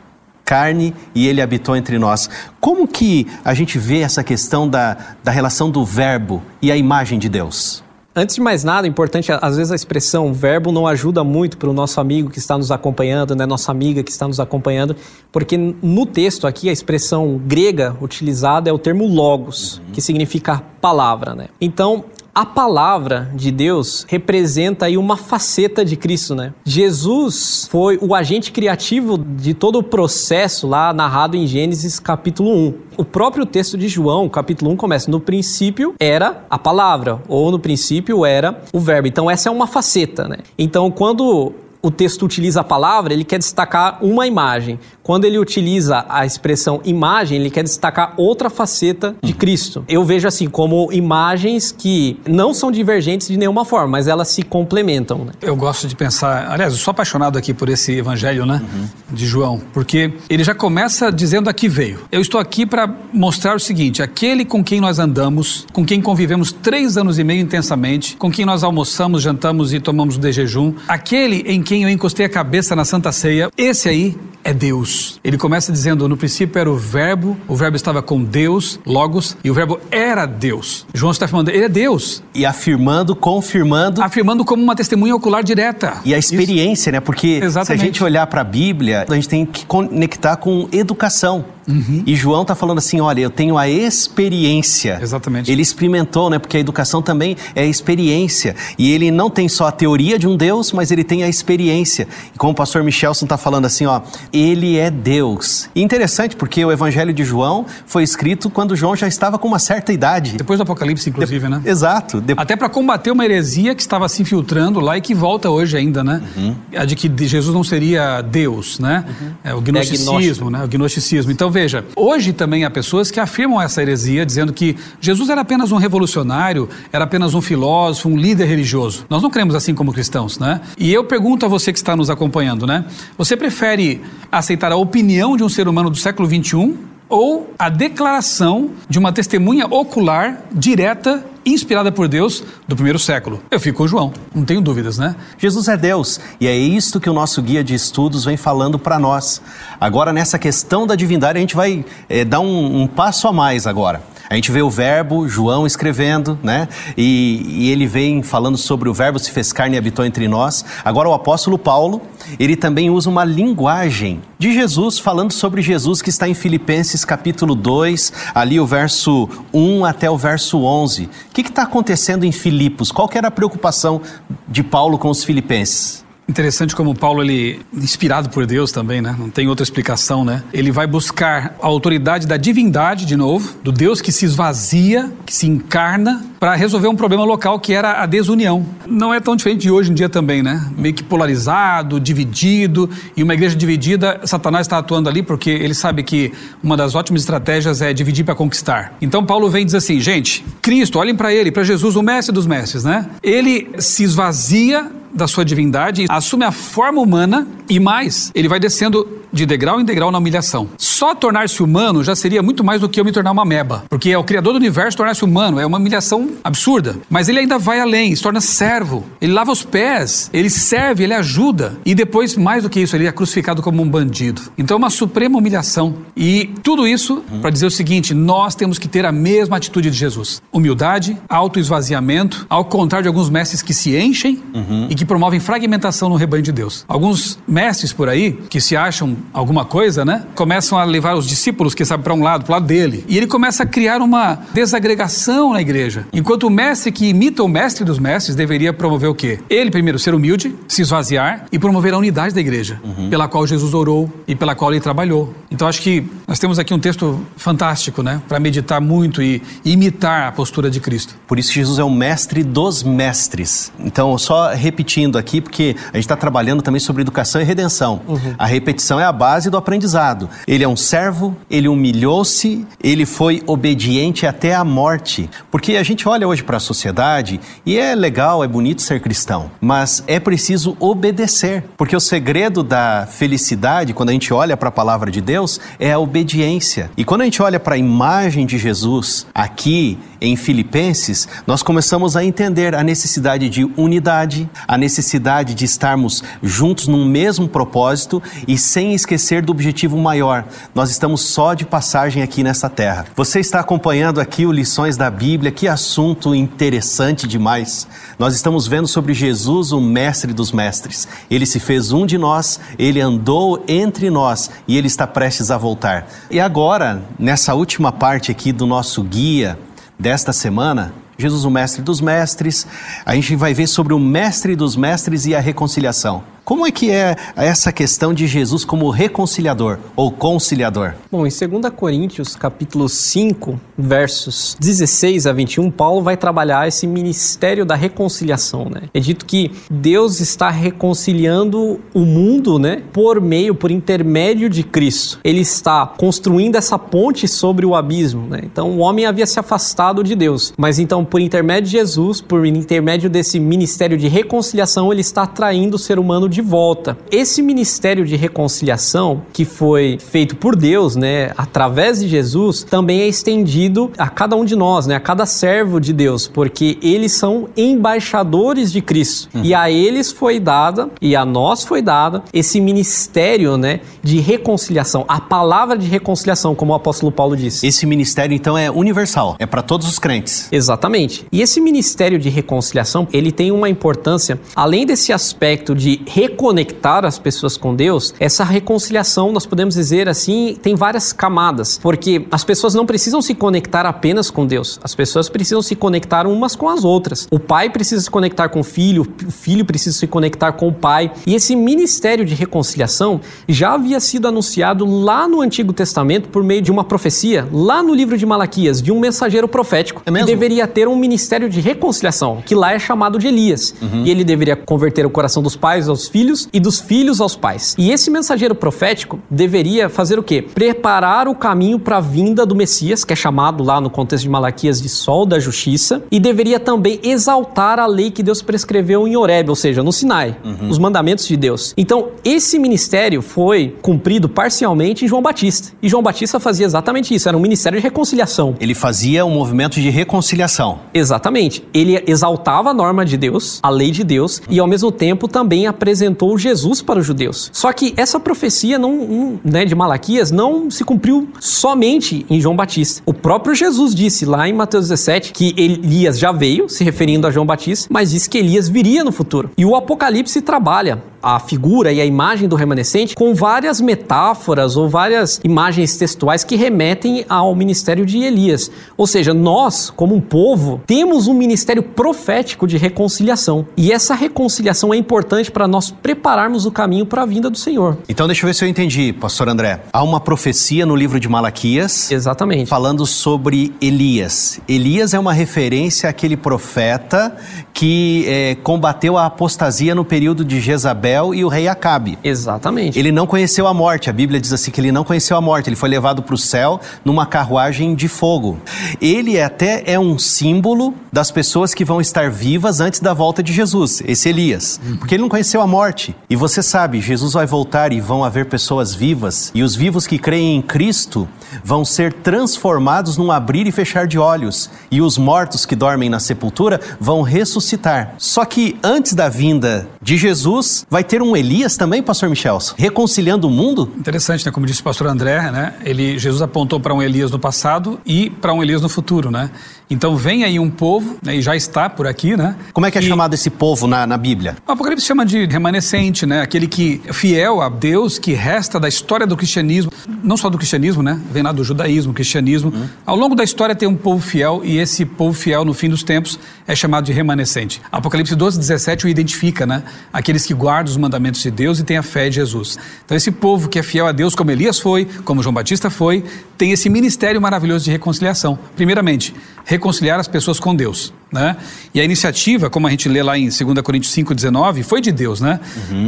carne 0.45 0.95
e 1.15 1.27
ele 1.27 1.41
habitou 1.41 1.77
entre 1.77 1.99
nós. 1.99 2.29
Como 2.61 2.87
que 2.87 3.27
a 3.45 3.55
gente 3.55 3.79
vê 3.79 4.01
essa 4.01 4.23
questão 4.23 4.69
da, 4.69 4.97
da 5.23 5.31
relação 5.31 5.71
do 5.71 5.85
verbo 5.85 6.43
e 6.61 6.71
a 6.71 6.77
imagem 6.77 7.19
de 7.19 7.29
Deus? 7.29 7.83
Antes 8.15 8.35
de 8.35 8.43
mais 8.43 8.63
nada, 8.63 8.87
é 8.87 8.91
importante, 8.91 9.33
às 9.33 9.57
vezes 9.57 9.73
a 9.73 9.75
expressão 9.75 10.35
verbo 10.35 10.71
não 10.71 10.87
ajuda 10.87 11.25
muito 11.25 11.57
para 11.57 11.71
o 11.71 11.73
nosso 11.73 11.99
amigo 11.99 12.29
que 12.29 12.39
está 12.39 12.59
nos 12.59 12.71
acompanhando, 12.71 13.35
né, 13.35 13.47
nossa 13.47 13.73
amiga 13.73 14.03
que 14.03 14.11
está 14.11 14.29
nos 14.29 14.39
acompanhando, 14.39 14.95
porque 15.31 15.57
no 15.57 16.05
texto 16.05 16.47
aqui 16.47 16.69
a 16.69 16.73
expressão 16.73 17.41
grega 17.47 17.97
utilizada 18.03 18.69
é 18.69 18.73
o 18.73 18.79
termo 18.79 19.07
logos, 19.07 19.79
uhum. 19.79 19.93
que 19.95 20.03
significa 20.03 20.63
palavra, 20.79 21.35
né? 21.35 21.49
Então, 21.59 22.05
a 22.35 22.47
palavra 22.47 23.31
de 23.35 23.51
Deus 23.51 24.07
representa 24.09 24.87
aí 24.87 24.97
uma 24.97 25.17
faceta 25.17 25.85
de 25.85 25.97
Cristo, 25.97 26.35
né? 26.35 26.55
Jesus 26.65 27.69
foi 27.71 27.99
o 28.01 28.15
agente 28.15 28.51
criativo 28.51 29.19
de 29.19 29.53
todo 29.53 29.79
o 29.79 29.83
processo 29.83 30.67
lá 30.67 30.93
narrado 30.95 31.37
em 31.37 31.47
Gênesis 31.47 32.01
capítulo 32.01 32.51
1. 32.51 32.75
O 32.97 33.05
próprio 33.05 33.45
texto 33.45 33.77
de 33.77 33.87
João, 33.87 34.29
capítulo 34.29 34.71
1, 34.73 34.77
começa 34.77 35.11
no 35.11 35.21
princípio 35.21 35.95
era 36.01 36.45
a 36.49 36.59
palavra, 36.59 37.23
ou 37.29 37.51
no 37.51 37.59
princípio 37.59 38.25
era 38.25 38.63
o 38.73 38.81
verbo. 38.81 39.09
Então 39.09 39.31
essa 39.31 39.49
é 39.49 39.53
uma 39.53 39.67
faceta, 39.67 40.27
né? 40.27 40.39
Então 40.59 40.91
quando 40.91 41.53
o 41.83 41.91
texto 41.91 42.25
utiliza 42.25 42.61
a 42.61 42.65
palavra, 42.65 43.13
ele 43.13 43.25
quer 43.25 43.39
destacar 43.39 43.99
uma 44.03 44.27
imagem. 44.27 44.79
Quando 45.03 45.25
ele 45.25 45.37
utiliza 45.37 46.05
a 46.09 46.25
expressão 46.25 46.81
imagem, 46.85 47.39
ele 47.41 47.51
quer 47.51 47.65
destacar 47.65 48.15
outra 48.17 48.49
faceta 48.49 49.17
de 49.21 49.33
Cristo. 49.33 49.85
Eu 49.89 50.05
vejo 50.05 50.29
assim 50.29 50.49
como 50.49 50.93
imagens 50.93 51.75
que 51.77 52.21
não 52.27 52.55
são 52.55 52.71
divergentes 52.71 53.27
de 53.27 53.37
nenhuma 53.37 53.65
forma, 53.65 53.89
mas 53.89 54.07
elas 54.07 54.29
se 54.29 54.45
complementam. 54.45 55.25
Né? 55.25 55.33
Eu 55.43 55.57
gosto 55.57 55.89
de 55.89 55.97
pensar, 55.97 56.49
aliás, 56.49 56.73
eu 56.73 56.79
sou 56.79 56.93
apaixonado 56.93 57.37
aqui 57.37 57.53
por 57.53 57.69
esse 57.69 57.93
evangelho, 57.93 58.47
né, 58.47 58.63
uhum. 58.63 58.89
de 59.11 59.27
João, 59.27 59.61
porque 59.73 60.13
ele 60.31 60.45
já 60.45 60.55
começa 60.55 61.11
dizendo 61.11 61.51
aqui 61.51 61.69
veio. 61.69 62.01
Eu 62.13 62.21
estou 62.21 62.41
aqui 62.41 62.65
para 62.65 62.89
mostrar 63.13 63.57
o 63.57 63.61
seguinte: 63.61 64.03
aquele 64.03 64.45
com 64.45 64.63
quem 64.63 64.81
nós 64.81 65.01
andamos, 65.01 65.67
com 65.73 65.85
quem 65.85 66.01
convivemos 66.01 66.53
três 66.53 66.97
anos 66.97 67.19
e 67.19 67.25
meio 67.25 67.41
intensamente, 67.41 68.17
com 68.17 68.31
quem 68.31 68.45
nós 68.45 68.63
almoçamos, 68.63 69.23
jantamos 69.23 69.73
e 69.73 69.81
tomamos 69.81 70.17
de 70.17 70.31
jejum, 70.31 70.75
aquele 70.87 71.43
em 71.47 71.63
quem 71.63 71.72
quem 71.73 71.85
eu 71.85 71.89
encostei 71.89 72.27
a 72.27 72.29
cabeça 72.29 72.77
na 72.77 72.85
Santa 72.85 73.11
Ceia, 73.11 73.51
esse 73.57 73.89
aí 73.89 74.15
é 74.45 74.53
Deus. 74.53 75.21
Ele 75.23 75.39
começa 75.39 75.73
dizendo: 75.73 76.09
no 76.09 76.17
princípio 76.17 76.59
era 76.59 76.71
o 76.71 76.77
Verbo, 76.77 77.37
o 77.49 77.55
Verbo 77.55 77.77
estava 77.77 78.03
com 78.03 78.23
Deus, 78.23 78.79
Logos, 78.85 79.37
e 79.43 79.51
o 79.51 79.55
Verbo 79.55 79.81
era 79.91 80.27
Deus. 80.27 80.87
João 80.95 81.13
está 81.13 81.25
afirmando: 81.25 81.51
ele 81.51 81.65
é 81.65 81.69
Deus. 81.69 82.23
E 82.35 82.45
afirmando, 82.45 83.15
confirmando. 83.15 84.03
Afirmando 84.03 84.45
como 84.45 84.63
uma 84.63 84.75
testemunha 84.75 85.15
ocular 85.15 85.43
direta. 85.43 86.01
E 86.05 86.15
a 86.15 86.19
experiência, 86.19 86.91
Isso. 86.91 86.93
né? 86.93 87.01
Porque 87.01 87.41
Exatamente. 87.43 87.67
se 87.67 87.73
a 87.73 87.77
gente 87.77 88.05
olhar 88.05 88.27
para 88.27 88.41
a 88.41 88.45
Bíblia, 88.45 89.07
a 89.09 89.15
gente 89.15 89.29
tem 89.29 89.47
que 89.47 89.65
conectar 89.67 90.37
com 90.37 90.69
educação. 90.73 91.45
Uhum. 91.69 92.03
E 92.07 92.17
João 92.17 92.43
está 92.43 92.55
falando 92.55 92.79
assim: 92.79 93.01
olha, 93.01 93.21
eu 93.21 93.31
tenho 93.31 93.57
a 93.57 93.69
experiência. 93.69 94.99
Exatamente. 95.01 95.51
Ele 95.51 95.63
experimentou, 95.63 96.29
né? 96.29 96.39
Porque 96.39 96.57
a 96.57 96.61
educação 96.61 97.01
também 97.01 97.37
é 97.55 97.65
experiência. 97.65 98.57
E 98.79 98.93
ele 98.93 99.11
não 99.11 99.31
tem 99.31 99.49
só 99.49 99.67
a 99.67 99.73
teoria 99.73 100.19
de 100.19 100.27
um 100.27 100.37
Deus, 100.37 100.73
mas 100.73 100.91
ele 100.91 101.05
tem 101.05 101.23
a 101.23 101.29
experiência. 101.29 102.09
E 102.35 102.39
como 102.39 102.53
o 102.53 102.55
pastor 102.55 102.83
Michelson 102.83 103.27
está 103.27 103.37
falando 103.37 103.67
assim, 103.67 103.87
ó, 103.87 104.01
ele 104.33 104.79
é 104.79 104.91
Deus. 104.91 105.69
E 105.75 105.83
interessante 105.83 106.35
porque 106.35 106.65
o 106.65 106.73
Evangelho 106.73 107.13
de 107.13 107.25
João 107.25 107.67
foi 107.87 108.03
escrito 108.03 108.49
quando 108.49 108.75
João 108.75 108.97
já 108.97 109.07
estava 109.07 109.39
com 109.39 109.47
uma 109.47 109.59
certa 109.59 109.93
idade. 109.93 110.33
Depois 110.37 110.59
do 110.59 110.63
Apocalipse, 110.63 111.11
inclusive, 111.11 111.45
De... 111.45 111.49
né? 111.49 111.63
Exato. 111.65 112.21
De... 112.21 112.35
Até 112.37 112.57
para 112.57 112.69
combater 112.69 113.11
uma 113.11 113.25
heresia 113.25 113.75
que 113.75 113.83
estava 113.83 114.09
se 114.09 114.23
infiltrando 114.23 114.81
lá 114.81 114.97
e 114.97 115.01
que 115.01 115.15
volta 115.15 115.51
hoje 115.51 115.77
ainda, 115.77 116.03
né? 116.03 116.23
Uhum. 116.37 116.57
A 116.75 116.85
de 116.85 116.97
que 116.97 117.11
Jesus 117.27 117.55
não 117.55 117.63
seria 117.63 118.23
Deus, 118.23 118.79
né? 118.79 119.05
Uhum. 119.09 119.33
É 119.45 119.55
o 119.55 119.61
gnosticismo, 119.61 120.49
é 120.49 120.53
né? 120.53 120.65
O 120.65 120.69
gnosticismo. 120.69 121.31
Então 121.31 121.51
veja, 121.51 121.85
hoje 121.95 122.33
também 122.33 122.65
há 122.65 122.71
pessoas 122.71 123.11
que 123.11 123.21
afirmam 123.21 123.61
essa 123.61 123.83
heresia, 123.83 124.25
dizendo 124.25 124.53
que 124.53 124.77
Jesus 125.01 125.29
era 125.29 125.43
apenas 125.43 125.73
um 125.73 125.77
revolucionário, 125.77 126.69
era 126.93 127.05
apenas 127.05 127.35
um 127.35 127.41
filósofo, 127.41 128.09
um 128.09 128.17
líder 128.17 128.47
religioso. 128.47 129.05
Nós 129.11 129.23
não 129.23 129.31
cremos 129.31 129.55
assim 129.55 129.75
como 129.75 129.93
cristãos, 129.93 130.39
né? 130.39 130.61
E 130.79 130.93
eu 130.93 131.05
pergunto 131.05 131.45
a 131.45 131.49
você 131.49 131.73
que 131.73 131.79
está 131.79 131.95
nos 131.95 132.09
acompanhando, 132.09 132.67
né? 132.67 132.85
Você 133.19 133.37
prefere 133.37 134.01
aceitar 134.33 134.73
a 134.73 134.77
opinião 134.77 135.37
de 135.37 135.45
um 135.45 135.49
ser 135.49 135.69
humano 135.69 135.91
do 135.91 135.97
século 135.97 136.27
21 136.27 136.91
ou 137.07 137.53
a 137.59 137.69
declaração 137.69 138.71
de 138.89 138.99
uma 138.99 139.13
testemunha 139.13 139.67
ocular 139.67 140.45
direta 140.51 141.23
inspirada 141.45 141.93
por 141.93 142.09
Deus 142.09 142.43
do 142.67 142.75
primeiro 142.75 142.99
século. 142.99 143.43
Eu 143.51 143.61
fico 143.61 143.79
com 143.79 143.87
João, 143.87 144.13
não 144.35 144.45
tenho 144.45 144.63
dúvidas, 144.63 144.97
né? 144.97 145.15
Jesus 145.37 145.69
é 145.69 145.77
Deus 145.77 146.19
e 146.41 146.47
é 146.47 146.57
isto 146.57 146.99
que 146.99 147.11
o 147.11 147.13
nosso 147.13 147.43
guia 147.43 147.63
de 147.63 147.75
estudos 147.75 148.25
vem 148.25 148.39
falando 148.39 148.79
para 148.79 148.99
nós. 148.99 149.43
Agora, 149.79 150.13
nessa 150.13 150.39
questão 150.39 150.87
da 150.87 150.95
divindade, 150.95 151.37
a 151.37 151.41
gente 151.41 151.55
vai 151.55 151.85
é, 152.09 152.25
dar 152.25 152.41
um, 152.41 152.83
um 152.83 152.87
passo 152.87 153.29
a 153.29 153.33
mais 153.33 153.67
agora. 153.67 154.03
A 154.33 154.35
gente 154.35 154.51
vê 154.51 154.63
o 154.63 154.71
verbo, 154.71 155.29
João 155.29 155.67
escrevendo, 155.67 156.39
né? 156.43 156.67
E, 156.97 157.45
e, 157.47 157.71
ele 157.71 157.87
vem 157.87 158.23
falando 158.23 158.57
sobre 158.57 158.89
o 158.89 158.95
verbo 158.95 159.19
se 159.19 159.31
fez 159.31 159.53
carne 159.53 159.77
e 159.77 159.79
habitou 159.79 160.07
entre 160.07 160.27
nós. 160.27 160.65
Agora 160.83 161.07
o 161.07 161.13
apóstolo 161.13 161.59
Paulo, 161.59 162.01
ele 162.41 162.57
também 162.57 162.89
usa 162.89 163.11
uma 163.11 163.25
linguagem 163.25 164.23
de 164.39 164.55
Jesus, 164.55 164.99
falando 164.99 165.33
sobre 165.33 165.61
Jesus 165.61 166.01
que 166.01 166.09
está 166.09 166.27
em 166.27 166.33
Filipenses 166.33 167.05
capítulo 167.05 167.55
2, 167.55 168.11
ali 168.35 168.59
o 168.59 168.65
verso 168.65 169.29
1 169.53 169.85
até 169.85 170.11
o 170.11 170.17
verso 170.17 170.63
11. 170.63 171.05
O 171.05 171.09
que 171.35 171.43
está 171.43 171.65
acontecendo 171.65 172.25
em 172.25 172.33
Filipos? 172.33 172.91
Qual 172.91 173.07
que 173.07 173.19
era 173.19 173.29
a 173.29 173.31
preocupação 173.31 174.01
de 174.49 174.63
Paulo 174.63 174.97
com 174.97 175.11
os 175.11 175.23
filipenses? 175.23 176.03
Interessante 176.29 176.75
como 176.75 176.95
Paulo, 176.95 177.23
ele, 177.23 177.61
inspirado 177.75 178.31
por 178.31 178.47
Deus 178.47 178.71
também, 178.71 179.03
né? 179.03 179.15
Não 179.19 179.29
tem 179.29 179.49
outra 179.49 179.65
explicação, 179.65 180.25
né? 180.25 180.43
Ele 180.53 180.71
vai 180.71 180.87
buscar 180.87 181.57
a 181.61 181.67
autoridade 181.67 182.27
da 182.27 182.37
divindade, 182.37 183.05
de 183.05 183.17
novo, 183.17 183.57
do 183.63 183.73
Deus 183.73 184.01
que 184.01 184.13
se 184.13 184.25
esvazia, 184.25 185.13
que 185.27 185.35
se 185.35 185.47
encarna, 185.47 186.25
para 186.39 186.55
resolver 186.55 186.89
um 186.89 186.97
problema 186.97 187.25
local 187.25 187.59
que 187.61 187.73
era 187.73 188.03
a 188.03 188.07
desunião. 188.07 188.65
Não 188.87 189.13
é 189.13 189.21
tão 189.21 189.37
diferente 189.37 189.63
de 189.63 189.71
hoje 189.71 189.91
em 189.91 189.95
dia 189.95 190.09
também, 190.09 190.43
né? 190.43 190.71
Meio 190.77 190.95
que 190.95 191.03
polarizado, 191.03 192.01
dividido, 192.01 192.89
e 193.17 193.23
uma 193.23 193.35
igreja 193.35 193.55
dividida, 193.55 194.21
Satanás 194.25 194.67
está 194.67 194.79
atuando 194.79 195.09
ali 195.09 195.23
porque 195.23 195.51
ele 195.51 195.75
sabe 195.75 196.03
que 196.03 196.33
uma 196.63 196.77
das 196.77 196.95
ótimas 196.95 197.23
estratégias 197.23 197.83
é 197.83 197.93
dividir 197.93 198.25
para 198.25 198.35
conquistar. 198.35 198.95
Então 199.01 199.25
Paulo 199.25 199.51
vem 199.51 199.63
e 199.63 199.65
diz 199.67 199.75
assim, 199.75 200.01
gente, 200.01 200.45
Cristo, 200.61 200.99
olhem 200.99 201.15
para 201.15 201.33
ele, 201.33 201.53
para 201.53 201.65
Jesus, 201.65 201.95
o 201.95 202.03
mestre 202.03 202.33
dos 202.33 202.47
mestres, 202.47 202.85
né? 202.85 203.09
Ele 203.23 203.69
se 203.79 204.05
esvazia 204.05 204.91
da 205.15 205.27
sua 205.27 205.45
divindade, 205.45 206.07
assume 206.09 206.45
a 206.45 206.53
forma 206.53 207.01
humana 207.01 207.47
e 207.69 207.79
mais, 207.79 208.31
ele 208.35 208.49
vai 208.49 208.59
descendo 208.59 209.22
de 209.33 209.47
degrau 209.47 209.81
em 209.81 209.85
degrau 209.85 210.11
na 210.11 210.19
humilhação. 210.19 210.69
Só 210.77 211.15
tornar-se 211.15 211.63
humano 211.63 212.05
já 212.05 212.15
seria 212.15 212.43
muito 212.43 212.63
mais 212.63 212.81
do 212.81 212.89
que 212.89 213.01
eu 213.01 213.05
me 213.05 213.13
tornar 213.13 213.31
uma 213.31 213.45
meba, 213.45 213.85
porque 213.89 214.11
é 214.11 214.19
o 214.19 214.25
criador 214.25 214.53
do 214.53 214.59
universo 214.59 214.97
tornar-se 214.97 215.25
humano, 215.25 215.59
é 215.59 215.67
uma 215.67 215.79
humilhação 215.79 216.31
absurda. 216.45 216.97
Mas 217.09 217.29
ele 217.29 217.39
ainda 217.39 217.59
vai 217.59 217.81
além, 217.81 218.15
se 218.15 218.23
torna 218.23 218.41
servo, 218.41 219.05
ele 219.21 219.33
lava 219.33 219.51
os 219.51 219.63
pés, 219.63 220.31
ele 220.33 220.51
serve, 220.51 221.05
ele 221.05 221.15
ajuda 221.15 221.79
e 221.85 221.95
depois, 221.95 222.37
mais 222.37 222.63
do 222.63 222.71
que 222.71 222.81
isso, 222.81 222.95
ele 222.97 223.07
é 223.07 223.13
crucificado 223.13 223.63
como 223.63 223.83
um 223.83 223.89
bandido. 223.89 224.43
Então 224.57 224.77
é 224.77 224.79
uma 224.79 224.91
suprema 224.91 225.39
humilhação. 225.39 225.95
E 226.17 226.51
tudo 226.63 226.87
isso 226.87 227.23
para 227.41 227.51
dizer 227.51 227.67
o 227.67 227.71
seguinte: 227.71 228.15
nós 228.15 228.55
temos 228.55 228.79
que 228.79 228.89
ter 228.89 229.05
a 229.07 229.13
mesma 229.13 229.57
atitude 229.57 229.91
de 229.91 229.97
Jesus: 229.97 230.43
humildade, 230.53 231.17
autoesvaziamento, 231.29 232.47
ao 232.49 232.65
contrário 232.65 233.05
de 233.05 233.09
alguns 233.09 233.31
mestres 233.31 233.63
que 233.63 233.75
se 233.75 233.97
enchem 233.97 234.43
uhum. 234.55 234.87
e 234.91 234.95
que 234.95 235.05
promovem 235.05 235.41
fragmentação 235.41 236.09
no 236.09 236.17
rebanho 236.17 236.43
de 236.43 236.53
Deus. 236.53 236.85
Alguns 236.87 237.39
mestres 237.47 237.93
por 237.93 238.09
aí 238.09 238.33
que 238.49 238.61
se 238.61 238.77
acham 238.77 239.17
alguma 239.33 239.65
coisa, 239.65 240.05
né? 240.05 240.25
Começam 240.35 240.79
a 240.79 240.85
levar 240.85 241.15
os 241.15 241.27
discípulos, 241.27 241.75
que 241.75 241.85
sabe, 241.85 242.03
para 242.03 242.15
um 242.15 242.23
lado, 242.23 242.45
para 242.45 242.53
o 242.53 242.55
lado 242.55 242.67
dele. 242.67 243.05
E 243.09 243.17
ele 243.17 243.27
começa 243.27 243.63
a 243.63 243.67
criar 243.67 244.01
uma 244.01 244.39
desagregação 244.53 245.53
na 245.53 245.61
igreja. 245.61 246.07
Enquanto 246.13 246.45
o 246.45 246.51
mestre 246.51 246.93
que 246.93 247.07
imita 247.07 247.43
o 247.43 247.49
mestre 247.49 247.85
dos 247.85 247.99
mestres 247.99 248.35
deveria 248.35 248.73
promover 248.73 249.09
o 249.09 249.15
quê? 249.15 249.39
Ele, 249.49 249.71
primeiro, 249.71 249.99
ser 249.99 250.15
humilde, 250.15 250.55
se 250.69 250.83
esvaziar 250.83 251.47
e 251.51 251.59
promover 251.59 251.95
a 251.95 251.99
unidade 251.99 252.35
da 252.35 252.41
igreja, 252.41 252.81
uhum. 252.83 253.11
pela 253.11 253.29
qual 253.29 253.47
Jesus 253.47 253.75
orou 253.75 254.11
e 254.27 254.35
pela 254.35 254.55
qual 254.55 254.71
ele 254.73 254.81
trabalhou. 254.81 255.35
Então, 255.51 255.69
acho 255.69 255.83
que 255.83 256.05
nós 256.27 256.39
temos 256.39 256.59
aqui 256.59 256.73
um 256.73 256.79
texto 256.79 257.21
fantástico, 257.37 258.03
né? 258.03 258.23
Para 258.29 258.41
meditar 258.41 258.81
muito 258.81 259.23
e 259.23 259.43
imitar 259.65 260.29
a 260.29 260.33
postura 260.33 260.71
de 260.71 260.81
Cristo. 260.81 261.15
Por 261.27 261.39
isso, 261.39 261.53
Jesus 261.53 261.79
é 261.79 261.85
o 261.85 261.91
mestre 261.91 262.43
dos 262.43 262.83
mestres. 262.83 263.73
Então, 263.79 264.17
só 264.19 264.53
repetindo 264.53 265.19
aqui, 265.19 265.41
porque 265.41 265.77
a 265.93 265.97
gente 265.97 266.05
está 266.05 266.17
trabalhando 266.17 266.63
também 266.63 266.81
sobre 266.81 267.03
educação 267.03 267.41
e 267.41 267.45
redenção. 267.45 268.01
Uhum. 268.07 268.35
A 268.39 268.47
repetição 268.47 268.99
é 268.99 269.05
a 269.05 269.12
base 269.13 269.51
do 269.51 269.57
aprendizado. 269.57 270.29
Ele 270.47 270.65
é 270.65 270.69
um 270.69 270.77
servo, 270.77 271.37
ele 271.51 271.69
humilhou-se, 271.69 272.67
ele 272.83 273.07
foi 273.07 273.43
obediente 273.47 274.27
até 274.27 274.55
a 274.55 274.65
morte. 274.65 275.29
Porque 275.51 275.77
a 275.77 275.83
gente 275.83 276.09
olha 276.09 276.27
hoje 276.27 276.43
para 276.43 276.57
a 276.57 276.61
sociedade 276.61 277.41
e 277.65 277.79
é 277.79 277.95
legal, 277.95 278.43
é 278.43 278.49
bonito 278.49 278.83
ser 278.83 279.01
cristão, 279.01 279.51
mas 279.61 280.03
é 280.07 280.19
preciso 280.19 280.77
obedecer. 280.81 281.65
Porque 281.77 281.95
o 281.95 282.01
segredo 282.01 282.63
da 282.63 283.07
felicidade, 283.11 283.93
quando 283.93 284.09
a 284.09 284.13
gente 284.13 284.33
olha 284.33 284.57
para 284.57 284.69
a 284.69 284.73
palavra 284.73 285.11
de 285.11 285.21
Deus, 285.21 285.61
é 285.79 285.93
a 285.93 285.99
obediência. 285.99 286.91
E 286.97 287.05
quando 287.05 287.21
a 287.21 287.25
gente 287.25 287.43
olha 287.43 287.61
para 287.61 287.75
a 287.75 287.79
imagem 287.79 288.47
de 288.47 288.59
Jesus 288.59 289.27
aqui 289.35 289.99
em 290.21 290.37
Filipenses, 290.37 291.29
nós 291.47 291.63
começamos 291.63 292.17
a 292.17 292.25
entender 292.25 292.75
a 292.75 292.83
necessidade 292.83 293.49
de 293.49 293.65
unidade, 293.77 294.49
a 294.69 294.79
necessidade 294.79 295.53
de 295.53 295.65
estarmos 295.65 296.23
juntos 296.43 296.87
num 296.87 297.05
mesmo 297.05 297.49
propósito 297.49 298.23
e 298.47 298.57
sem 298.57 298.95
esquecer 299.03 299.43
do 299.43 299.53
objetivo 299.53 299.99
maior. 299.99 300.45
Nós 300.75 300.91
estamos 300.91 301.21
só 301.21 301.55
de 301.55 301.65
passagem 301.65 302.23
aqui 302.23 302.43
nessa 302.43 302.71
terra. 302.71 303.07
Você 303.15 303.41
está 303.41 303.61
acompanhando 303.61 304.21
aqui 304.21 304.47
o 304.47 304.53
Lições 304.53 304.97
da 304.97 305.11
Bíblia, 305.11 305.53
que 305.53 305.69
assunto 305.69 306.35
interessante 306.35 307.27
demais. 307.27 307.87
Nós 308.19 308.35
estamos 308.35 308.67
vendo 308.67 308.89
sobre 308.89 309.13
Jesus, 309.13 309.73
o 309.73 309.81
mestre 309.81 310.33
dos 310.33 310.53
mestres. 310.53 311.07
Ele 311.31 311.45
se 311.45 311.61
fez 311.61 311.93
um 311.93 312.07
de 312.07 312.17
nós, 312.17 312.61
ele 312.79 313.01
andou 313.01 313.63
entre 313.69 314.09
nós 314.11 314.51
e 314.67 314.79
ele 314.79 314.87
está 314.87 315.07
prestes 315.07 315.51
a 315.51 315.59
voltar. 315.59 316.07
E 316.31 316.41
agora, 316.41 317.03
nessa 317.19 317.55
última 317.55 317.93
parte 317.93 318.31
aqui 318.31 318.53
do 318.53 318.67
nosso 318.67 319.03
guia, 319.03 319.59
desta 319.99 320.33
semana, 320.33 320.93
Jesus, 321.19 321.45
o 321.45 321.51
Mestre 321.51 321.83
dos 321.83 322.01
Mestres, 322.01 322.67
a 323.05 323.15
gente 323.15 323.37
vai 323.37 323.55
ver 323.55 323.67
sobre 323.67 323.93
o 323.93 323.99
Mestre 323.99 324.57
dos 324.57 324.75
Mestres 324.75 325.27
e 325.27 325.35
a 325.35 325.41
reconciliação. 325.41 326.25
Como 326.45 326.67
é 326.67 326.73
que 326.73 326.91
é 326.91 327.15
essa 327.37 327.71
questão 327.71 328.13
de 328.13 328.27
Jesus 328.27 328.65
como 328.65 328.91
reconciliador 328.91 329.79
ou 329.95 330.11
conciliador? 330.11 330.95
Bom, 331.11 331.25
em 331.25 331.31
2 331.31 331.73
Coríntios, 331.75 332.35
capítulo 332.35 332.89
5, 332.89 333.61
versos 333.79 334.57
16 334.59 335.29
a 335.29 335.33
21, 335.33 335.71
Paulo 335.71 336.03
vai 336.03 336.17
trabalhar 336.17 336.67
esse 336.67 336.85
ministério 336.85 337.65
da 337.65 337.77
reconciliação, 337.77 338.65
né? 338.65 338.83
É 338.93 338.99
dito 338.99 339.25
que 339.25 339.53
Deus 339.71 340.19
está 340.19 340.51
reconciliando 340.51 341.81
o 341.95 342.01
mundo, 342.01 342.59
né, 342.59 342.83
por 342.93 343.21
meio, 343.21 343.55
por 343.55 343.71
intermédio 343.71 344.49
de 344.49 344.65
Cristo. 344.65 345.21
Ele 345.23 345.41
está 345.41 345.87
construindo 345.87 346.57
essa 346.57 346.77
ponte 346.77 347.29
sobre 347.29 347.65
o 347.65 347.77
abismo, 347.77 348.27
né? 348.27 348.41
Então, 348.43 348.71
o 348.71 348.79
homem 348.79 349.07
havia 349.07 349.27
se 349.27 349.39
afastado 349.39 350.03
de 350.03 350.17
Deus, 350.17 350.53
mas 350.59 350.81
então, 350.81 351.05
por 351.05 351.21
intermédio 351.21 351.71
de 351.71 351.79
Jesus, 351.79 352.21
por 352.21 352.45
intermédio 352.45 353.09
desse 353.09 353.39
ministério 353.39 353.97
de 353.97 354.09
reconciliação, 354.09 354.93
ele 354.93 355.03
está 355.03 355.23
atraindo 355.23 355.77
o 355.77 355.79
ser 355.79 356.01
humano 356.01 356.32
de 356.33 356.43
volta. 356.43 356.99
Esse 357.11 357.43
ministério 357.43 358.05
de 358.05 358.17
reconciliação 358.17 359.23
que 359.33 359.45
foi 359.45 359.99
feito 360.01 360.37
por 360.37 360.57
Deus, 360.57 360.97
né, 360.97 361.33
através 361.37 362.01
de 362.01 362.09
Jesus, 362.09 362.65
também 362.65 363.03
é 363.03 363.09
estendido 363.09 363.91
a 363.97 364.09
cada 364.09 364.35
um 364.35 364.45
de 364.45 364.57
nós, 364.57 364.87
né, 364.87 364.97
a 364.97 365.01
cada 365.01 365.27
servo 365.27 365.81
de 365.81 365.93
Deus, 365.93 366.27
porque 366.27 366.79
eles 366.83 367.13
são 367.13 367.49
embaixadores 367.57 368.73
de 368.73 368.81
Cristo. 368.81 369.29
Uhum. 369.35 369.45
E 369.45 369.55
a 369.55 369.71
eles 369.71 370.11
foi 370.11 370.41
dada 370.41 370.89
e 371.01 371.15
a 371.15 371.25
nós 371.25 371.65
foi 371.65 371.83
dada 371.83 372.23
esse 372.33 372.61
ministério, 372.61 373.57
né, 373.57 373.81
de 374.03 374.19
reconciliação, 374.19 375.05
a 375.07 375.21
palavra 375.21 375.77
de 375.77 375.87
reconciliação, 375.87 376.55
como 376.55 376.73
o 376.73 376.75
apóstolo 376.75 377.13
Paulo 377.13 377.37
disse. 377.37 377.67
Esse 377.67 377.87
ministério 377.87 378.35
então 378.35 378.57
é 378.57 378.71
universal, 378.71 379.37
é 379.39 379.47
para 379.47 379.63
todos 379.63 379.87
os 379.87 379.99
crentes. 379.99 380.49
Exatamente. 380.51 381.27
E 381.31 381.41
esse 381.43 381.61
ministério 381.61 382.19
de 382.19 382.29
reconciliação, 382.29 383.07
ele 383.13 383.31
tem 383.31 383.53
uma 383.53 383.69
importância 383.69 384.41
além 384.57 384.87
desse 384.87 385.13
aspecto 385.13 385.75
de 385.75 386.01
reconectar 386.23 387.05
as 387.05 387.19
pessoas 387.19 387.57
com 387.57 387.75
Deus, 387.75 388.15
essa 388.21 388.45
reconciliação, 388.45 389.33
nós 389.33 389.45
podemos 389.45 389.75
dizer 389.75 390.09
assim, 390.09 390.57
tem 390.63 390.77
várias 390.77 391.13
camadas, 391.13 391.81
porque 391.83 392.27
as 392.31 392.45
pessoas 392.45 392.75
não 392.75 392.87
precisam 392.87 393.21
se 393.21 393.35
conectar 393.35 393.85
apenas 393.87 394.31
com 394.31 394.47
Deus, 394.47 394.79
as 394.85 394.95
pessoas 394.95 395.29
precisam 395.29 395.61
se 395.61 395.75
conectar 395.75 396.27
umas 396.29 396.55
com 396.55 396.69
as 396.69 396.85
outras. 396.85 397.27
O 397.29 397.41
pai 397.41 397.71
precisa 397.71 398.01
se 398.01 398.11
conectar 398.11 398.49
com 398.51 398.61
o 398.61 398.65
filho, 398.65 399.05
o 399.27 399.31
filho 399.33 399.65
precisa 399.65 399.99
se 399.99 400.07
conectar 400.07 400.53
com 400.53 400.69
o 400.69 400.73
pai, 400.73 401.11
e 401.27 401.35
esse 401.35 401.57
ministério 401.57 402.25
de 402.25 402.35
reconciliação 402.35 403.21
já 403.49 403.75
havia 403.75 403.99
sido 403.99 404.29
anunciado 404.29 404.85
lá 404.85 405.27
no 405.27 405.41
Antigo 405.41 405.73
Testamento 405.73 406.29
por 406.29 406.45
meio 406.45 406.63
de 406.63 406.71
uma 406.71 406.85
profecia, 406.85 407.49
lá 407.53 407.83
no 407.83 407.93
livro 407.93 408.17
de 408.17 408.25
Malaquias, 408.25 408.81
de 408.81 408.93
um 408.93 409.01
mensageiro 409.01 409.49
profético, 409.49 410.03
É 410.07 410.13
que 410.13 410.25
deveria 410.25 410.69
ter 410.69 410.87
um 410.87 410.95
ministério 410.95 411.51
de 411.51 411.61
reconciliação, 411.61 412.41
que 412.47 412.55
lá 412.55 412.73
é 412.73 412.79
chamado 412.79 413.19
de 413.19 413.27
Elias. 413.27 413.75
E 414.05 414.11
ele 414.11 414.23
deveria 414.23 414.55
converter 414.55 415.05
o 415.05 415.11
coração 415.11 415.43
dos 415.43 415.57
pais 415.57 415.89
aos 415.89 416.12
filhos 416.13 416.49
e 416.53 416.61
dos 416.61 416.79
filhos 416.79 417.21
aos 417.21 417.35
pais. 417.35 417.75
E 417.79 417.91
esse 417.91 418.11
mensageiro 418.11 418.55
profético 418.55 419.19
deveria 419.31 419.89
fazer 419.89 420.19
o 420.19 420.23
quê? 420.23 420.43
Preparar 420.43 421.27
o 421.27 421.35
caminho 421.35 421.79
para 421.79 421.97
a 421.97 422.01
vinda 422.01 422.45
do 422.45 422.55
Messias, 422.55 423.03
que 423.03 423.15
é 423.15 423.17
chamado 423.17 423.65
lá 423.65 423.81
no 423.81 423.89
contexto 423.89 424.25
de 424.25 424.29
Malaquias 424.29 424.81
de 424.81 424.89
sol 424.89 425.25
da 425.25 425.39
justiça, 425.39 426.05
e 426.11 426.21
deveria 426.21 426.61
também 426.61 427.01
exaltar 427.03 427.79
a 427.79 427.87
lei 427.87 428.11
que 428.11 428.23
Deus 428.23 428.43
prescreveu 428.43 429.09
em 429.09 429.17
Horeb, 429.17 429.49
ou 429.49 429.57
seja, 429.57 429.83
no 429.83 429.93
Sinai, 429.93 430.37
os 430.69 430.79
mandamentos 430.79 431.27
de 431.27 431.37
Deus. 431.37 431.73
Então, 431.77 432.11
esse 432.25 432.59
ministério 432.59 433.23
foi 433.23 433.75
cumprido 433.81 434.29
parcialmente 434.29 435.05
em 435.05 435.09
João 435.09 435.23
Batista. 435.23 435.73
E 435.83 435.89
João 435.89 436.03
Batista 436.03 436.39
fazia 436.39 436.67
exatamente 436.67 437.15
isso, 437.15 437.29
era 437.29 437.37
um 437.37 437.41
ministério 437.41 437.79
de 437.79 437.83
reconciliação. 437.83 438.55
Ele 438.61 438.75
fazia 438.75 439.25
um 439.25 439.31
movimento 439.31 439.81
de 439.81 439.89
reconciliação. 439.89 440.81
Exatamente. 440.93 441.65
Ele 441.73 442.03
exaltava 442.07 442.71
a 442.71 442.75
norma 442.75 443.05
de 443.05 443.17
Deus, 443.17 443.59
a 443.63 443.71
lei 443.71 443.91
de 443.91 444.05
Deus, 444.05 444.43
e 444.51 444.59
ao 444.59 444.67
mesmo 444.67 444.93
tempo 444.93 445.27
também 445.27 445.67
apresentou 446.03 446.37
Jesus 446.37 446.83
para 446.83 446.99
os 446.99 447.07
judeus. 447.07 447.51
Só 447.53 447.73
que 447.73 447.95
essa 447.97 448.19
profecia 448.19 448.79
não, 448.79 449.41
né, 449.45 449.65
de 449.65 449.75
Malaquias 449.75 450.31
não 450.31 450.71
se 450.71 450.85
cumpriu 450.85 451.29
somente 451.39 452.27
em 452.29 452.41
João 452.41 452.57
Batista. 452.57 453.03
O 453.07 453.15
próprio 453.15 453.55
Jesus 453.55 453.95
disse 453.95 454.27
lá 454.27 454.49
em 454.49 454.53
Mateus 454.53 454.89
17 454.89 455.33
que 455.33 455.55
Elias 455.57 456.19
já 456.19 456.33
veio, 456.33 456.69
se 456.69 456.83
referindo 456.83 457.27
a 457.27 457.31
João 457.31 457.47
Batista, 457.47 457.89
mas 457.91 458.11
disse 458.11 458.29
que 458.29 458.39
Elias 458.39 458.69
viria 458.69 459.05
no 459.05 459.13
futuro. 459.13 459.51
E 459.57 459.65
o 459.65 459.77
Apocalipse 459.77 460.41
trabalha 460.41 461.03
a 461.23 461.39
figura 461.39 461.93
e 461.93 462.01
a 462.01 462.05
imagem 462.05 462.49
do 462.49 462.57
remanescente 462.57 463.15
com 463.15 463.35
várias 463.35 463.81
metáforas 463.81 464.77
ou 464.77 464.89
várias 464.89 465.41
imagens 465.45 465.97
textuais 465.97 466.43
que 466.43 466.57
remetem 466.57 467.25
ao 467.29 467.55
ministério 467.55 468.05
de 468.05 468.19
Elias. 468.19 468.71
Ou 468.97 469.07
seja, 469.07 469.33
nós, 469.33 469.89
como 469.91 470.15
um 470.15 470.21
povo, 470.21 470.81
temos 470.87 471.29
um 471.29 471.35
ministério 471.35 471.83
profético 471.83 472.67
de 472.67 472.77
reconciliação. 472.77 473.67
E 473.77 473.93
essa 473.93 474.15
reconciliação 474.15 474.93
é 474.93 474.97
importante 474.97 475.51
para 475.51 475.69
nós 475.69 475.91
prepararmos 475.91 476.67
o 476.67 476.73
caminho 476.73 477.07
para 477.07 477.23
a 477.23 477.27
vinda 477.27 477.49
do 477.49 477.59
Senhor. 477.59 477.99
Então 478.09 478.27
deixa 478.27 478.45
eu 478.45 478.49
ver 478.49 478.55
se 478.55 478.65
eu 478.65 478.69
entendi, 478.69 479.13
pastor 479.13 479.49
André. 479.49 479.83
Há 479.93 480.03
uma 480.03 480.21
profecia 480.21 480.85
no 480.85 480.97
livro 480.97 481.21
de 481.21 481.29
Malaquias 481.29 482.11
Exatamente. 482.11 482.69
falando 482.69 483.07
sobre 483.07 483.73
Elias. 483.81 484.61
Elias 484.69 485.15
é 485.15 485.19
uma 485.19 485.33
referência 485.33 486.11
àquele 486.11 486.37
profeta 486.37 487.37
que 487.73 488.25
eh, 488.27 488.57
combateu 488.63 489.17
a 489.17 489.27
apostasia 489.27 489.95
no 489.95 490.05
período 490.05 490.45
de 490.45 490.61
Jezabel 490.61 491.12
e 491.35 491.45
o 491.45 491.49
rei 491.49 491.69
Acabe. 491.69 492.19
Exatamente. 492.23 492.99
Ele 492.99 493.13
não 493.13 493.27
conheceu 493.27 493.67
a 493.67 493.75
morte. 493.75 494.09
A 494.09 494.13
Bíblia 494.13 494.41
diz 494.41 494.53
assim 494.53 494.71
que 494.71 494.81
ele 494.81 494.93
não 494.93 495.05
conheceu 495.05 495.37
a 495.37 495.41
morte. 495.41 495.69
Ele 495.69 495.77
foi 495.77 495.89
levado 495.89 496.23
para 496.23 496.35
o 496.35 496.39
céu 496.39 496.81
numa 497.05 497.27
carruagem 497.27 497.95
de 497.95 498.09
fogo. 498.09 498.59
Ele 499.01 499.41
até 499.41 499.83
é 499.87 499.99
um 499.99 500.19
símbolo 500.19 500.95
das 501.13 501.31
pessoas 501.31 501.75
que 501.75 501.85
vão 501.85 502.01
estar 502.01 502.31
vivas 502.31 502.81
antes 502.81 503.01
da 503.01 503.13
volta 503.13 503.43
de 503.43 503.53
Jesus, 503.53 504.03
esse 504.07 504.29
Elias. 504.29 504.81
Porque 504.99 505.15
ele 505.15 505.23
não 505.23 505.29
conheceu 505.29 505.61
a 505.61 505.67
morte. 505.67 506.15
E 506.29 506.37
você 506.37 506.63
sabe, 506.63 507.01
Jesus 507.01 507.35
vai 507.35 507.47
voltar 507.47 507.93
e 507.93 508.01
vão 508.01 508.25
haver 508.25 508.47
pessoas 508.47 508.95
vivas. 508.95 509.51
E 509.55 509.63
os 509.63 509.75
vivos 509.75 510.07
que 510.07 510.19
creem 510.19 510.57
em 510.57 510.63
Cristo 510.63 511.29
vão 511.63 511.85
ser 511.85 512.13
transformados 512.13 513.17
num 513.17 513.31
abrir 513.31 513.67
e 513.67 513.73
fechar 513.73 514.07
de 514.07 514.19
olhos. 514.19 514.71
E 514.91 515.01
os 515.01 515.19
mortos 515.19 515.67
que 515.67 515.77
dormem 515.77 516.09
na 516.09 516.21
sepultura 516.21 516.81
vão 516.99 517.23
ressuscitar. 517.23 518.15
Só 518.19 518.45
que 518.45 518.79
antes 518.83 519.15
da 519.15 519.29
vinda 519.29 519.89
de 520.01 520.17
Jesus, 520.17 520.87
vai 520.89 521.02
ter 521.03 521.23
um 521.23 521.37
Elias 521.37 521.77
também, 521.77 522.03
pastor 522.03 522.29
Michel, 522.29 522.59
reconciliando 522.77 523.47
o 523.47 523.51
mundo? 523.51 523.93
Interessante, 523.97 524.45
né? 524.45 524.53
Como 524.53 524.67
disse 524.67 524.81
o 524.81 524.85
pastor 524.85 525.07
André, 525.07 525.51
né? 525.51 525.75
Ele, 525.85 526.19
Jesus 526.19 526.43
apontou 526.43 526.81
para 526.81 526.95
um 526.95 527.03
Elias 527.03 527.31
no 527.31 527.39
passado 527.39 528.01
e 528.05 528.31
para 528.31 528.53
um 528.53 528.63
Elias 528.63 528.83
no 528.83 528.89
futuro, 528.89 529.31
né? 529.31 529.51
Então 529.91 530.17
vem 530.17 530.43
aí 530.45 530.59
um 530.59 530.71
povo, 530.71 531.19
né? 531.23 531.37
e 531.37 531.43
já 531.43 531.55
está 531.55 531.89
por 531.91 532.07
aqui, 532.07 532.37
né? 532.37 532.57
Como 532.73 532.87
é 532.87 532.91
que 532.91 532.99
é 532.99 533.03
E- 533.03 533.07
chamado 533.09 533.35
esse 533.35 533.51
povo 533.51 533.87
na, 533.87 534.07
na 534.07 534.17
Bíblia? 534.17 534.57
O 534.67 534.73
Apocalipse 534.73 535.05
chama 535.07 535.27
de 535.27 535.45
remanescente, 535.47 536.25
né? 536.25 536.41
Aquele 536.41 536.67
que 536.67 537.01
fiel 537.13 537.61
a 537.61 537.69
Deus, 537.69 538.19
que 538.19 538.33
resta 538.33 538.81
da 538.81 538.89
história 538.89 539.27
do 539.27 539.37
cristianismo, 539.37 539.93
não 540.23 540.37
só 540.37 540.49
do 540.49 540.57
cristianismo, 540.57 541.03
né? 541.03 541.21
Vem 541.31 541.43
lá 541.43 541.53
do 541.53 541.63
judaísmo, 541.63 542.13
cristianismo. 542.15 542.73
Ao 543.05 543.15
longo 543.17 543.35
da 543.35 543.45
história 543.45 543.75
tem 543.75 543.87
um 543.89 543.97
povo 543.97 544.23
fiel 544.25 544.63
e 544.65 544.79
esse 544.79 545.05
povo 545.05 545.33
fiel 545.39 545.65
no 545.65 545.75
fim 545.75 545.89
dos 545.89 546.03
tempos 546.03 546.39
é 546.67 546.75
chamado 546.75 547.05
de 547.05 547.13
remanescente. 547.13 547.81
Apocalipse 547.91 548.35
12, 548.35 548.59
17 548.59 549.07
o 549.07 549.09
identifica, 549.09 549.67
né? 549.67 549.83
Aqueles 550.13 550.47
que 550.47 550.55
guardam 550.55 550.91
os 550.91 550.97
mandamentos 550.97 551.43
de 551.43 551.51
Deus 551.51 551.79
e 551.81 551.85
têm 551.85 551.99
a 551.99 552.03
fé 552.03 552.29
de 552.29 552.37
Jesus. 552.37 552.79
Então 553.05 553.17
esse 553.17 553.31
povo 553.31 553.69
que 553.69 553.79
é 553.79 553.83
fiel 553.83 554.07
a 554.07 554.13
Deus, 554.13 554.35
como 554.35 554.51
Elias 554.51 554.79
foi, 554.79 555.05
como 555.25 555.43
João 555.43 555.53
Batista 555.55 555.91
foi, 555.91 556.25
tem 556.57 556.71
esse 556.73 556.89
ministério 556.89 557.41
maravilhoso 557.41 557.85
de 557.85 557.91
reconciliação. 557.91 558.59
Primeiramente, 558.77 559.35
reconciliar 559.73 560.21
as 560.21 560.29
pessoas 560.29 560.61
com 560.61 560.77
Deus. 560.77 561.15
Né? 561.33 561.57
E 561.95 562.01
a 562.01 562.05
iniciativa, 562.05 562.69
como 562.69 562.87
a 562.87 562.91
gente 562.91 563.09
lê 563.09 563.23
lá 563.23 563.39
em 563.39 563.49
2 563.49 563.81
Coríntios 563.83 564.15
5,19, 564.15 564.83
foi 564.83 565.01
de 565.01 565.11
Deus, 565.11 565.41
né? 565.41 565.61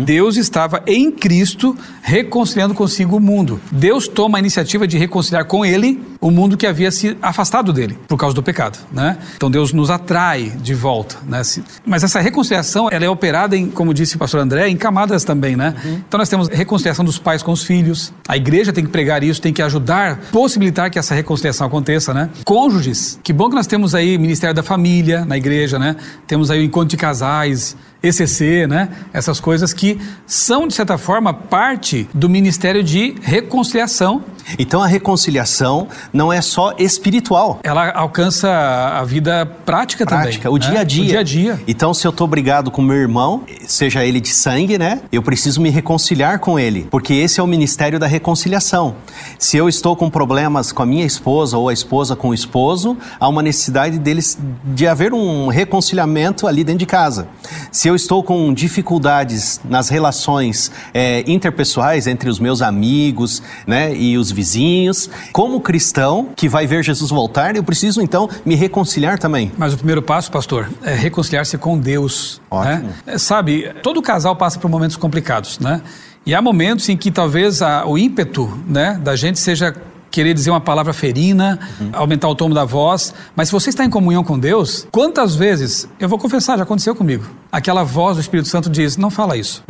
Deus 0.05 0.37
estava 0.37 0.83
em 0.87 1.11
Cristo 1.11 1.77
reconciliando 2.03 2.75
consigo 2.75 3.17
o 3.17 3.21
mundo. 3.21 3.59
Deus 3.73 4.07
toma 4.07 4.37
a 4.37 4.41
iniciativa 4.41 4.87
de 4.87 4.99
reconciliar 4.99 5.47
com 5.47 5.65
ele 5.65 6.01
o 6.21 6.31
mundo 6.31 6.57
que 6.57 6.67
havia 6.67 6.91
se 6.91 7.17
afastado 7.23 7.73
dele 7.73 7.99
por 8.07 8.19
causa 8.19 8.35
do 8.35 8.43
pecado, 8.43 8.79
né? 8.93 9.17
Então 9.37 9.51
Deus 9.51 9.73
nos 9.73 9.91
atrai 9.91 10.53
de 10.63 10.75
volta, 10.75 11.17
né? 11.27 11.41
Mas 11.87 12.05
essa 12.05 12.21
reconciliação, 12.21 12.89
ela 12.91 13.05
é 13.05 13.09
operada 13.09 13.57
em, 13.57 13.69
como 13.69 13.95
disse 13.95 14.17
o 14.17 14.19
pastor 14.19 14.41
André, 14.41 14.69
em 14.69 14.77
camadas 14.77 15.25
também, 15.25 15.57
né? 15.57 15.75
Então 16.07 16.19
nós 16.19 16.29
temos 16.29 16.49
reconciliação 16.49 17.05
dos 17.05 17.19
pais 17.19 17.43
com 17.43 17.53
os 17.53 17.63
filhos. 17.63 18.13
A 18.29 18.37
igreja 18.37 18.73
tem 18.73 18.85
que 18.85 18.91
pregar 18.91 19.23
isso, 19.23 19.41
tem 19.41 19.53
que 19.53 19.63
ajudar, 19.63 20.19
possibilitar 20.33 20.91
que 20.91 20.99
essa 20.99 21.15
reconciliação 21.15 21.67
aconteça, 21.67 22.13
né? 22.13 22.29
Cônjuges, 22.45 23.19
que 23.23 23.33
bom 23.33 23.49
que 23.49 23.55
nós 23.55 23.67
temos 23.67 23.95
aí 23.95 24.19
Ministério 24.19 24.55
da 24.55 24.63
Família 24.63 25.14
na 25.23 25.37
igreja, 25.37 25.79
né? 25.79 25.97
Temos 26.27 26.51
aí 26.51 26.61
o 26.61 26.63
encontro 26.63 26.89
de 26.89 26.97
casais, 26.97 27.77
ECC, 28.05 28.67
né? 28.67 28.89
Essas 29.13 29.41
coisas 29.41 29.73
que 29.73 29.99
são, 30.27 30.69
de 30.69 30.75
certa 30.75 30.99
forma, 30.99 31.33
parte 31.33 32.09
do 32.15 32.29
ministério 32.29 32.83
de 32.83 33.15
reconciliação. 33.23 34.23
Então 34.59 34.83
a 34.83 34.87
reconciliação 34.87 35.89
não 36.13 36.33
é 36.33 36.43
só 36.43 36.75
espiritual. 36.79 37.61
Ela 37.63 37.91
alcança 37.93 38.51
a 38.51 39.05
vida 39.05 39.47
prática, 39.65 40.05
Prática, 40.05 40.45
também. 40.45 40.59
o 40.59 40.63
né? 40.63 40.71
dia 40.71 40.81
a 40.81 40.85
dia. 40.85 41.03
O 41.03 41.07
dia 41.07 41.21
a 41.21 41.23
dia. 41.23 41.61
Então, 41.67 41.95
se 41.95 42.07
eu 42.07 42.13
tô 42.13 42.27
brigado 42.27 42.71
com 42.71 42.83
meu 42.83 42.97
irmão, 42.97 43.45
seja 43.67 44.05
ele 44.05 44.21
de 44.21 44.29
sangue, 44.29 44.77
né? 44.77 45.01
Eu 45.11 45.23
preciso 45.23 45.61
me 45.61 45.71
reconciliar 45.71 46.39
com 46.39 46.59
ele, 46.59 46.87
porque 46.91 47.15
esse 47.15 47.41
é 47.41 47.43
o 47.43 47.47
ministério 47.47 47.99
da 47.99 48.07
reconciliação. 48.07 48.97
Se 49.39 49.57
eu 49.57 49.69
estou 49.69 49.97
com 49.97 50.11
problemas 50.11 50.73
com 50.73 50.83
a 50.83 50.87
minha 50.87 51.07
esposa 51.07 51.57
ou 51.57 51.69
a 51.69 51.73
esposa 51.73 52.15
com 52.15 52.29
o 52.29 52.35
esposo, 52.35 52.97
há 53.19 53.29
uma 53.29 53.43
necessidade 53.43 53.99
deles 53.99 54.39
de 54.65 54.87
haver 54.87 55.13
um 55.15 55.49
reconciliamento 55.49 56.47
ali 56.47 56.63
dentro 56.65 56.81
de 56.81 56.87
casa. 56.87 57.29
Se 57.71 57.89
eu 57.89 57.94
estou 57.95 58.23
com 58.23 58.53
dificuldades 58.53 59.61
nas 59.65 59.89
relações 59.89 60.71
eh, 60.93 61.25
interpessoais 61.27 62.07
entre 62.07 62.29
os 62.29 62.39
meus 62.39 62.61
amigos, 62.63 63.43
né, 63.67 63.95
e 63.95 64.17
os 64.19 64.31
vizinhos, 64.31 65.09
como 65.33 65.61
cristão 65.61 66.29
que 66.37 66.49
vai 66.49 66.67
ver 66.67 66.83
Jesus 66.85 67.11
voltar, 67.11 67.57
eu 67.57 67.65
preciso 67.65 68.01
então 68.03 68.29
me 68.45 68.55
reconciliar 68.55 69.19
também. 69.19 69.51
Mas 69.57 69.73
o 69.73 69.77
primeiro 69.77 70.03
passo, 70.03 70.31
pastor, 70.31 70.69
é 70.83 70.95
reconciliar-se 70.95 71.57
com 71.59 71.79
Deus. 71.79 72.41
Ótimo. 72.51 72.75
Né? 72.89 72.95
É, 73.07 73.19
Sabe, 73.19 73.73
todo 73.83 74.01
casal 74.03 74.37
passa 74.37 74.59
por 74.59 74.69
momentos 74.71 74.97
complicados, 74.97 75.59
né? 75.59 75.81
E 76.27 76.35
há 76.35 76.41
momentos 76.41 76.89
em 76.89 76.97
que 76.97 77.11
talvez 77.11 77.61
a- 77.63 77.85
o 77.87 77.99
ímpeto 77.99 78.51
né, 78.67 78.99
da 79.03 79.15
gente 79.17 79.39
seja 79.39 79.75
querer 80.15 80.33
dizer 80.33 80.51
uma 80.51 80.61
palavra 80.61 80.93
ferina, 80.93 81.59
aumentar 81.93 82.29
o 82.29 82.37
tom 82.37 82.49
da 82.49 82.65
voz. 82.65 83.13
Mas 83.35 83.49
se 83.49 83.53
você 83.53 83.71
está 83.71 83.85
em 83.85 83.91
comunhão 83.91 84.23
com 84.23 84.39
Deus, 84.39 84.87
quantas 84.93 85.35
vezes, 85.35 85.89
eu 85.99 86.09
vou 86.09 86.21
confessar, 86.21 86.57
já 86.57 86.63
aconteceu 86.63 86.95
comigo, 86.95 87.25
aquela 87.51 87.83
voz 87.83 88.17
do 88.17 88.21
Espírito 88.21 88.49
Santo 88.49 88.71
diz: 88.71 88.97
não 88.97 89.11
fala 89.11 89.37
isso. 89.37 89.65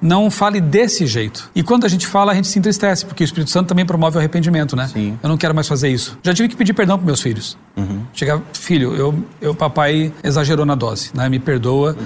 Não 0.00 0.30
fale 0.30 0.60
desse 0.60 1.04
jeito. 1.04 1.50
E 1.52 1.64
quando 1.64 1.84
a 1.84 1.88
gente 1.88 2.06
fala, 2.06 2.30
a 2.30 2.34
gente 2.36 2.46
se 2.46 2.56
entristece, 2.56 3.04
porque 3.04 3.24
o 3.24 3.26
Espírito 3.26 3.50
Santo 3.50 3.66
também 3.66 3.84
promove 3.84 4.16
o 4.16 4.20
arrependimento, 4.20 4.76
né? 4.76 4.86
Sim. 4.86 5.18
Eu 5.20 5.28
não 5.28 5.36
quero 5.36 5.52
mais 5.52 5.66
fazer 5.66 5.88
isso. 5.88 6.16
Já 6.22 6.32
tive 6.32 6.48
que 6.48 6.56
pedir 6.56 6.74
perdão 6.74 6.96
para 6.96 7.04
meus 7.04 7.20
filhos. 7.20 7.58
Chegar, 8.12 8.40
filho, 8.52 8.94
eu, 8.94 9.14
eu, 9.40 9.54
papai 9.54 10.12
exagerou 10.22 10.64
na 10.64 10.74
dose, 10.74 11.10
né? 11.14 11.28
Me 11.28 11.38
perdoa. 11.38 11.96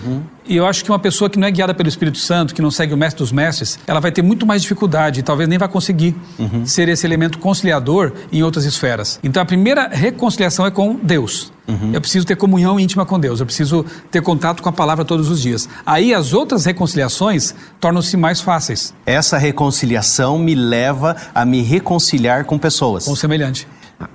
E 0.47 0.57
eu 0.57 0.67
acho 0.67 0.85
que 0.85 0.91
uma 0.91 0.99
pessoa 0.99 1.31
que 1.31 1.39
não 1.39 1.47
é 1.47 1.51
guiada 1.51 1.73
pelo 1.73 1.89
Espírito 1.89 2.19
Santo, 2.19 2.55
que 2.55 2.61
não 2.61 2.71
segue 2.71 2.93
o 2.93 2.97
mestre 2.97 3.19
dos 3.19 3.31
mestres, 3.31 3.79
ela 3.87 4.01
vai 4.01 4.11
ter 4.11 4.23
muito 4.23 4.45
mais 4.45 4.63
dificuldade 4.63 5.21
e 5.21 5.23
talvez 5.23 5.49
nem 5.49 5.59
vai 5.59 5.69
conseguir 5.69 6.17
ser 6.65 6.89
esse 6.89 7.07
elemento 7.07 7.39
conciliador 7.39 8.13
em 8.33 8.43
outras 8.43 8.65
esferas. 8.65 9.21
Então 9.23 9.43
a 9.43 9.47
primeira 9.47 9.89
reconciliação 9.89 10.67
é 10.67 10.71
com 10.71 10.99
Deus. 11.03 11.53
Uhum. 11.69 11.91
Eu 11.93 12.01
preciso 12.01 12.27
ter 12.27 12.35
comunhão 12.37 12.79
íntima 12.79 13.07
com 13.07 13.21
Deus, 13.21 13.39
eu 13.39 13.47
preciso 13.47 13.87
ter 14.11 14.21
contato 14.21 14.63
com 14.63 14.69
a 14.69 14.73
palavra 14.73 15.05
todos 15.05 15.31
os 15.31 15.41
dias. 15.41 15.69
Aí 15.87 16.13
as 16.13 16.33
outras 16.33 16.65
reconciliações 16.65 17.55
tornam-se 17.81 18.17
mais 18.17 18.41
fáceis. 18.41 18.93
Essa 19.07 19.39
reconciliação 19.39 20.39
me 20.39 20.55
leva 20.55 21.17
a 21.33 21.45
me 21.45 21.63
reconciliar 21.63 22.45
com 22.45 22.59
pessoas. 22.59 23.05
Com 23.05 23.15
semelhante. 23.15 23.67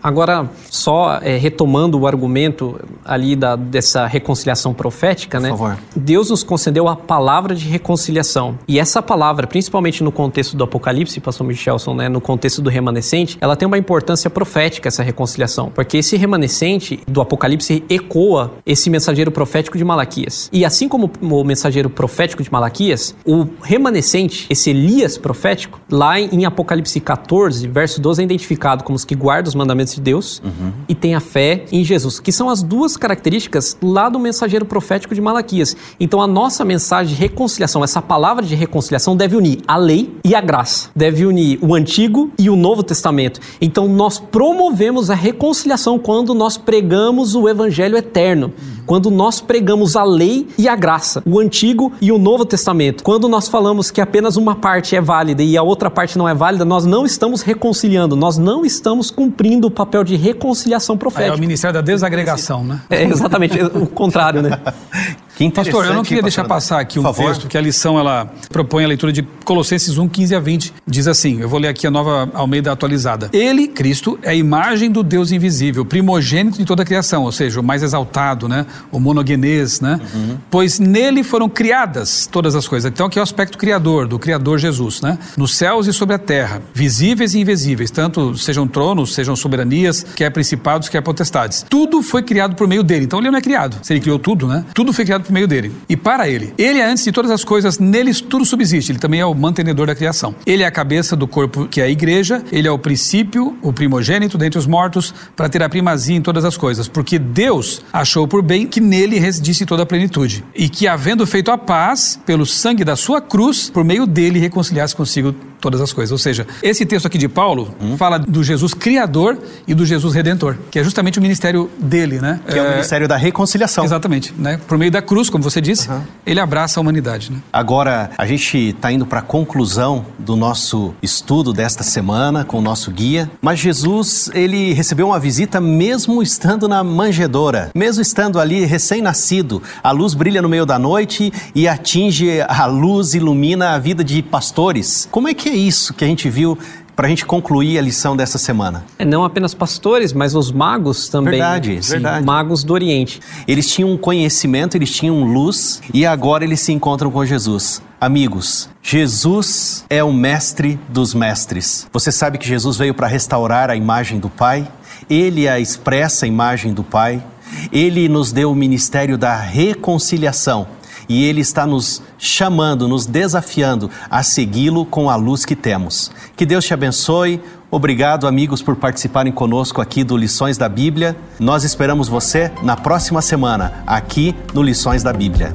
Agora, 0.02 0.50
só 0.70 1.20
é, 1.22 1.38
retomando 1.38 2.00
o 2.00 2.08
argumento 2.08 2.80
ali 3.04 3.36
da, 3.36 3.56
dessa 3.56 4.06
reconciliação 4.06 4.74
profética, 4.74 5.38
Por 5.38 5.44
né? 5.44 5.50
favor. 5.50 5.78
Deus 5.96 6.30
nos 6.30 6.44
concedeu 6.44 6.88
a 6.88 6.96
palavra 6.96 7.56
de 7.56 7.68
reconciliação. 7.68 8.58
E 8.68 8.80
essa 8.80 9.02
palavra, 9.02 9.48
principalmente 9.48 10.04
no 10.04 10.12
contexto 10.12 10.56
do 10.56 10.64
Apocalipse, 10.64 11.20
pastor 11.20 11.46
Michelson, 11.46 11.94
né? 11.94 12.10
No 12.10 12.22
contexto 12.22 12.62
do 12.62 12.70
remanescente, 12.70 13.38
ela 13.40 13.56
tem 13.56 13.68
uma 13.68 13.78
importância 13.78 14.30
profética, 14.30 14.88
essa 14.88 15.04
reconciliação. 15.04 15.72
Porque 15.74 15.98
esse 15.98 16.18
remanescente 16.18 17.00
do 17.08 17.22
Apocalipse 17.22 17.84
ecoa 17.90 18.54
esse 18.66 18.90
mensageiro 18.90 19.32
profético 19.32 19.78
de 19.78 19.84
Malaquias. 19.84 20.50
E 20.52 20.66
assim 20.66 20.88
como 20.88 21.12
o 21.22 21.44
mensageiro 21.44 21.90
profético 21.90 22.44
de 22.44 22.52
Malaquias, 22.52 23.16
o 23.26 23.48
remanescente, 23.62 24.46
esse 24.50 24.70
Elias 24.70 25.18
profético, 25.18 25.80
lá 25.90 26.20
em 26.20 26.46
Apocalipse 26.46 27.00
14, 27.00 27.68
verso 27.68 28.02
12, 28.02 28.22
é 28.22 28.26
identificado 28.26 28.84
como 28.84 28.96
os 28.96 29.06
que 29.06 29.16
guardam 29.16 29.50
os 29.50 29.56
mandamentos 29.56 29.77
de 29.86 30.02
Deus 30.02 30.42
e 30.88 30.96
tem 30.96 31.16
a 31.16 31.20
fé 31.20 31.66
em 31.72 31.84
Jesus, 31.84 32.20
que 32.20 32.32
são 32.32 32.50
as 32.50 32.62
duas 32.62 32.98
características 32.98 33.78
lá 33.82 34.10
do 34.10 34.20
mensageiro 34.20 34.66
profético 34.66 35.14
de 35.14 35.22
Malaquias. 35.22 35.76
Então 36.00 36.22
a 36.22 36.28
nossa 36.28 36.64
mensagem 36.64 37.16
de 37.16 37.22
reconciliação, 37.22 37.84
essa 37.84 38.02
palavra 38.02 38.46
de 38.46 38.56
reconciliação 38.56 39.16
deve 39.16 39.36
unir 39.36 39.60
a 39.68 39.78
lei 39.78 40.16
e 40.24 40.36
a 40.36 40.42
graça, 40.42 40.90
deve 40.96 41.26
unir 41.26 41.60
o 41.62 41.76
Antigo 41.76 42.32
e 42.38 42.50
o 42.50 42.56
Novo 42.56 42.84
Testamento. 42.84 43.40
Então 43.62 43.88
nós 43.88 44.20
promovemos 44.20 45.10
a 45.10 45.16
reconciliação 45.16 46.00
quando 46.00 46.34
nós 46.34 46.58
pregamos 46.58 47.36
o 47.36 47.48
evangelho 47.48 47.98
eterno, 47.98 48.54
quando 48.88 49.12
nós 49.12 49.42
pregamos 49.42 49.96
a 49.96 50.04
lei 50.04 50.48
e 50.58 50.68
a 50.68 50.76
graça, 50.76 51.22
o 51.26 51.40
Antigo 51.40 51.92
e 52.02 52.12
o 52.12 52.18
Novo 52.18 52.46
Testamento. 52.46 53.04
Quando 53.04 53.28
nós 53.28 53.48
falamos 53.48 53.92
que 53.92 54.00
apenas 54.00 54.38
uma 54.38 54.56
parte 54.56 54.96
é 54.96 55.02
válida 55.02 55.44
e 55.44 55.58
a 55.58 55.62
outra 55.62 55.92
parte 55.92 56.18
não 56.18 56.28
é 56.28 56.34
válida, 56.34 56.64
nós 56.64 56.86
não 56.86 57.06
estamos 57.06 57.42
reconciliando, 57.42 58.16
nós 58.16 58.38
não 58.38 58.66
estamos 58.66 59.12
cumprindo 59.12 59.68
o 59.68 59.72
papel 59.72 60.04
de 60.04 60.16
reconciliação 60.16 60.94
Aí 60.94 60.98
é 60.98 61.00
profética. 61.00 61.36
o 61.36 61.40
ministério 61.40 61.74
da 61.74 61.82
desagregação, 61.82 62.64
né? 62.64 62.82
É 62.90 63.04
exatamente 63.04 63.62
o 63.62 63.86
contrário, 63.86 64.42
né? 64.42 64.60
Que. 65.38 65.52
Pastor, 65.52 65.86
eu 65.86 65.94
não 65.94 66.04
queria 66.04 66.24
deixar 66.24 66.46
passar 66.46 66.80
aqui 66.80 67.00
um 67.00 67.14
texto 67.14 67.48
que 67.48 67.58
a 67.58 67.62
lição 67.62 68.00
ela 68.00 68.32
propõe 68.50 68.84
a 68.84 68.88
leitura 68.88 69.14
de 69.14 69.22
Colossenses 69.46 69.98
1, 69.98 70.08
15 70.08 70.36
a 70.36 70.40
20. 70.40 70.74
Diz 70.86 71.08
assim, 71.08 71.40
eu 71.40 71.48
vou 71.48 71.60
ler 71.60 71.68
aqui 71.68 71.86
a 71.86 71.92
nova 71.92 72.30
Almeida 72.34 72.72
atualizada. 72.72 73.30
Ele, 73.32 73.68
Cristo, 73.68 74.18
é 74.24 74.32
a 74.32 74.36
imagem 74.36 74.90
do 74.90 75.04
Deus 75.04 75.32
invisível, 75.32 75.86
primogênito 75.86 76.58
de 76.58 76.66
toda 76.66 76.82
a 76.82 76.86
criação, 76.86 77.24
ou 77.24 77.32
seja, 77.32 77.60
o 77.60 77.64
mais 77.64 77.84
exaltado, 77.84 78.48
né? 78.48 78.66
O 78.92 79.00
monogenês, 79.00 79.80
né? 79.80 80.00
Uhum. 80.14 80.38
Pois 80.50 80.80
nele 80.80 81.24
foram 81.24 81.48
criadas 81.48 82.28
todas 82.32 82.56
as 82.56 82.68
coisas. 82.68 82.92
Então 82.92 83.06
aqui 83.06 83.20
é 83.20 83.22
o 83.22 83.24
aspecto 83.24 83.60
criador, 83.60 84.08
do 84.08 84.18
Criador 84.18 84.58
Jesus, 84.58 85.02
né? 85.02 85.20
Nos 85.38 85.56
céus 85.56 85.86
e 85.86 85.94
sobre 85.94 86.16
a 86.16 86.20
terra, 86.20 86.64
visíveis 86.74 87.36
e 87.36 87.40
invisíveis, 87.40 87.92
tanto 87.92 88.36
sejam 88.38 88.68
tronos, 88.68 89.14
sejam 89.14 89.36
soberanias, 89.36 90.04
quer 90.16 90.32
principados, 90.32 90.90
quer 90.90 91.02
potestades. 91.02 91.64
Tudo 91.70 92.02
foi 92.02 92.24
criado 92.24 92.56
por 92.56 92.68
meio 92.68 92.82
dele. 92.82 93.06
Então 93.06 93.20
ele 93.20 93.30
não 93.30 93.38
é 93.38 93.42
criado. 93.42 93.78
Se 93.84 93.94
ele 93.94 94.00
criou 94.00 94.18
tudo, 94.18 94.48
né? 94.48 94.66
Tudo 94.74 94.92
foi 94.92 95.06
criado 95.06 95.27
por 95.28 95.34
meio 95.34 95.48
dele. 95.48 95.72
E 95.88 95.96
para 95.96 96.28
ele. 96.28 96.54
Ele 96.58 96.80
é 96.80 96.86
antes 96.86 97.04
de 97.04 97.12
todas 97.12 97.32
as 97.32 97.44
coisas, 97.44 97.80
neles 97.80 98.20
tudo 98.22 98.46
subsiste. 98.46 98.92
Ele 98.92 99.00
também 99.00 99.20
é 99.20 99.26
o 99.26 99.34
mantenedor 99.34 99.88
da 99.88 99.96
criação. 99.96 100.34
Ele 100.46 100.64
é 100.64 100.66
a 100.66 100.72
cabeça 100.72 101.16
do 101.16 101.28
corpo 101.28 101.68
que 101.68 101.82
é 101.82 101.86
a 101.86 101.90
igreja, 101.90 102.44
ele 102.52 102.68
é 102.68 102.72
o 102.72 102.80
princípio, 102.80 103.58
o 103.62 103.72
primogênito 103.72 104.38
dentre 104.38 104.58
os 104.58 104.66
mortos, 104.66 105.14
para 105.36 105.50
ter 105.50 105.62
a 105.62 105.70
primazia 105.70 106.16
em 106.16 106.22
todas 106.22 106.46
as 106.46 106.58
coisas. 106.58 106.88
Porque 106.88 107.20
Deus 107.20 107.82
achou 107.92 108.28
por 108.28 108.42
bem 108.42 108.66
que 108.66 108.80
nele 108.82 109.20
residisse 109.20 109.66
toda 109.66 109.84
a 109.84 109.86
plenitude. 109.86 110.44
E 110.56 110.70
que, 110.70 110.88
havendo 110.88 111.28
feito 111.28 111.52
a 111.52 111.58
paz, 111.58 112.20
pelo 112.26 112.46
sangue 112.46 112.84
da 112.84 112.96
sua 112.96 113.22
cruz, 113.22 113.70
por 113.70 113.84
meio 113.84 114.08
dele 114.08 114.40
reconciliasse 114.40 114.96
consigo 114.96 115.36
todas 115.60 115.82
as 115.82 115.94
coisas. 115.94 116.12
Ou 116.12 116.18
seja, 116.18 116.46
esse 116.62 116.86
texto 116.86 117.06
aqui 117.06 117.18
de 117.18 117.28
Paulo 117.28 117.74
fala 117.98 118.18
do 118.20 118.44
Jesus 118.44 118.74
criador 118.74 119.38
e 119.68 119.74
do 119.74 119.86
Jesus 119.86 120.14
redentor, 120.14 120.58
que 120.72 120.80
é 120.80 120.84
justamente 120.84 121.20
o 121.20 121.22
ministério 121.22 121.70
dele, 121.80 122.20
né? 122.20 122.40
Que 122.48 122.58
é 122.58 122.62
o 122.62 122.70
Ministério 122.70 123.08
da 123.08 123.18
Reconciliação. 123.18 123.84
Exatamente, 123.84 124.34
né? 124.38 124.60
Por 124.68 124.78
meio 124.78 124.92
da 124.92 125.02
cruz, 125.02 125.30
como 125.30 125.44
você 125.44 125.60
disse, 125.62 125.90
ele 126.26 126.40
abraça 126.40 126.80
a 126.80 126.82
humanidade, 126.82 127.32
né? 127.32 127.40
Agora, 127.52 128.12
a 128.18 128.26
gente 128.26 128.70
está 128.70 128.92
indo 128.92 129.06
para 129.06 129.20
a 129.20 129.22
conclusão 129.22 130.06
do 130.20 130.36
nosso 130.36 130.94
estudo 131.02 131.54
desta 131.54 131.84
semana 131.84 132.44
com 132.44 132.60
o 132.60 132.62
nosso 132.62 132.92
guia. 132.92 133.30
Mas 133.42 133.60
Jesus, 133.60 134.30
ele 134.34 134.74
recebeu 134.74 135.08
uma 135.08 135.20
visita 135.20 135.60
mesmo 135.60 136.22
estando 136.22 136.68
na 136.68 136.84
manjedoura, 136.84 137.72
mesmo 137.74 138.02
estando 138.02 138.40
ali 138.40 138.66
recém-nascido. 138.66 139.62
A 139.84 139.92
luz 139.92 140.14
brilha 140.14 140.42
no 140.42 140.50
meio 140.50 140.66
da 140.66 140.78
noite 140.78 141.32
e 141.56 141.68
atinge 141.68 142.42
a 142.42 142.66
luz, 142.66 143.14
ilumina 143.14 143.72
a 143.72 143.80
vida 143.80 144.04
de 144.04 144.22
pastores. 144.22 145.08
Como 145.12 145.28
é 145.28 145.34
que 145.34 145.47
é 145.50 145.56
isso 145.56 145.94
que 145.94 146.04
a 146.04 146.08
gente 146.08 146.30
viu 146.30 146.58
para 146.98 147.06
a 147.06 147.10
gente 147.10 147.26
concluir 147.28 147.78
a 147.78 147.82
lição 147.82 148.18
dessa 148.18 148.40
semana? 148.40 148.84
É, 148.98 149.06
Não 149.06 149.24
apenas 149.24 149.54
pastores, 149.54 150.14
mas 150.14 150.34
os 150.34 150.52
magos 150.52 151.08
também. 151.10 151.34
Verdade, 151.34 151.76
né? 151.76 151.82
verdade. 151.82 152.26
Magos 152.26 152.64
do 152.64 152.74
Oriente. 152.74 153.20
Eles 153.48 153.70
tinham 153.70 153.92
um 153.92 153.98
conhecimento, 153.98 154.76
eles 154.76 154.90
tinham 154.92 155.24
luz 155.24 155.80
e 155.94 156.08
agora 156.08 156.44
eles 156.44 156.60
se 156.60 156.74
encontram 156.74 157.12
com 157.12 157.24
Jesus. 157.24 157.84
Amigos, 158.02 158.68
Jesus 158.82 159.86
é 159.90 160.04
o 160.04 160.12
mestre 160.12 160.80
dos 160.90 161.14
mestres. 161.14 161.88
Você 161.94 162.12
sabe 162.12 162.40
que 162.40 162.48
Jesus 162.48 162.78
veio 162.78 162.96
para 162.96 163.06
restaurar 163.06 163.70
a 163.70 163.76
imagem 163.76 164.20
do 164.20 164.30
Pai, 164.30 164.68
ele 165.08 165.46
é 165.46 165.52
a 165.52 165.60
expressa 165.60 166.26
imagem 166.26 166.74
do 166.74 166.84
Pai, 166.84 167.24
ele 167.72 168.10
nos 168.10 168.32
deu 168.32 168.52
o 168.52 168.56
ministério 168.56 169.18
da 169.18 169.36
reconciliação 169.36 170.68
e 171.08 171.24
ele 171.24 171.42
está 171.42 171.66
nos 171.66 172.02
chamando, 172.18 172.88
nos 172.88 173.06
desafiando 173.06 173.90
a 174.10 174.24
segui-lo 174.24 174.86
com 174.86 175.10
a 175.10 175.16
luz 175.16 175.46
que 175.46 175.56
temos. 175.56 176.12
Que 176.36 176.46
Deus 176.46 176.66
te 176.66 176.74
abençoe. 176.74 177.42
Obrigado, 177.70 178.28
amigos, 178.28 178.62
por 178.62 178.76
participarem 178.76 179.32
conosco 179.32 179.82
aqui 179.82 180.04
do 180.04 180.16
Lições 180.16 180.58
da 180.58 180.70
Bíblia. 180.70 181.18
Nós 181.40 181.64
esperamos 181.64 182.08
você 182.08 182.52
na 182.64 182.78
próxima 182.78 183.22
semana, 183.22 183.84
aqui 183.86 184.36
no 184.54 184.64
Lições 184.64 185.04
da 185.04 185.12
Bíblia. 185.12 185.54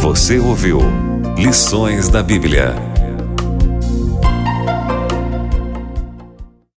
Você 0.00 0.38
ouviu 0.38 0.80
Lições 1.36 2.08
da 2.08 2.22
Bíblia 2.22 2.91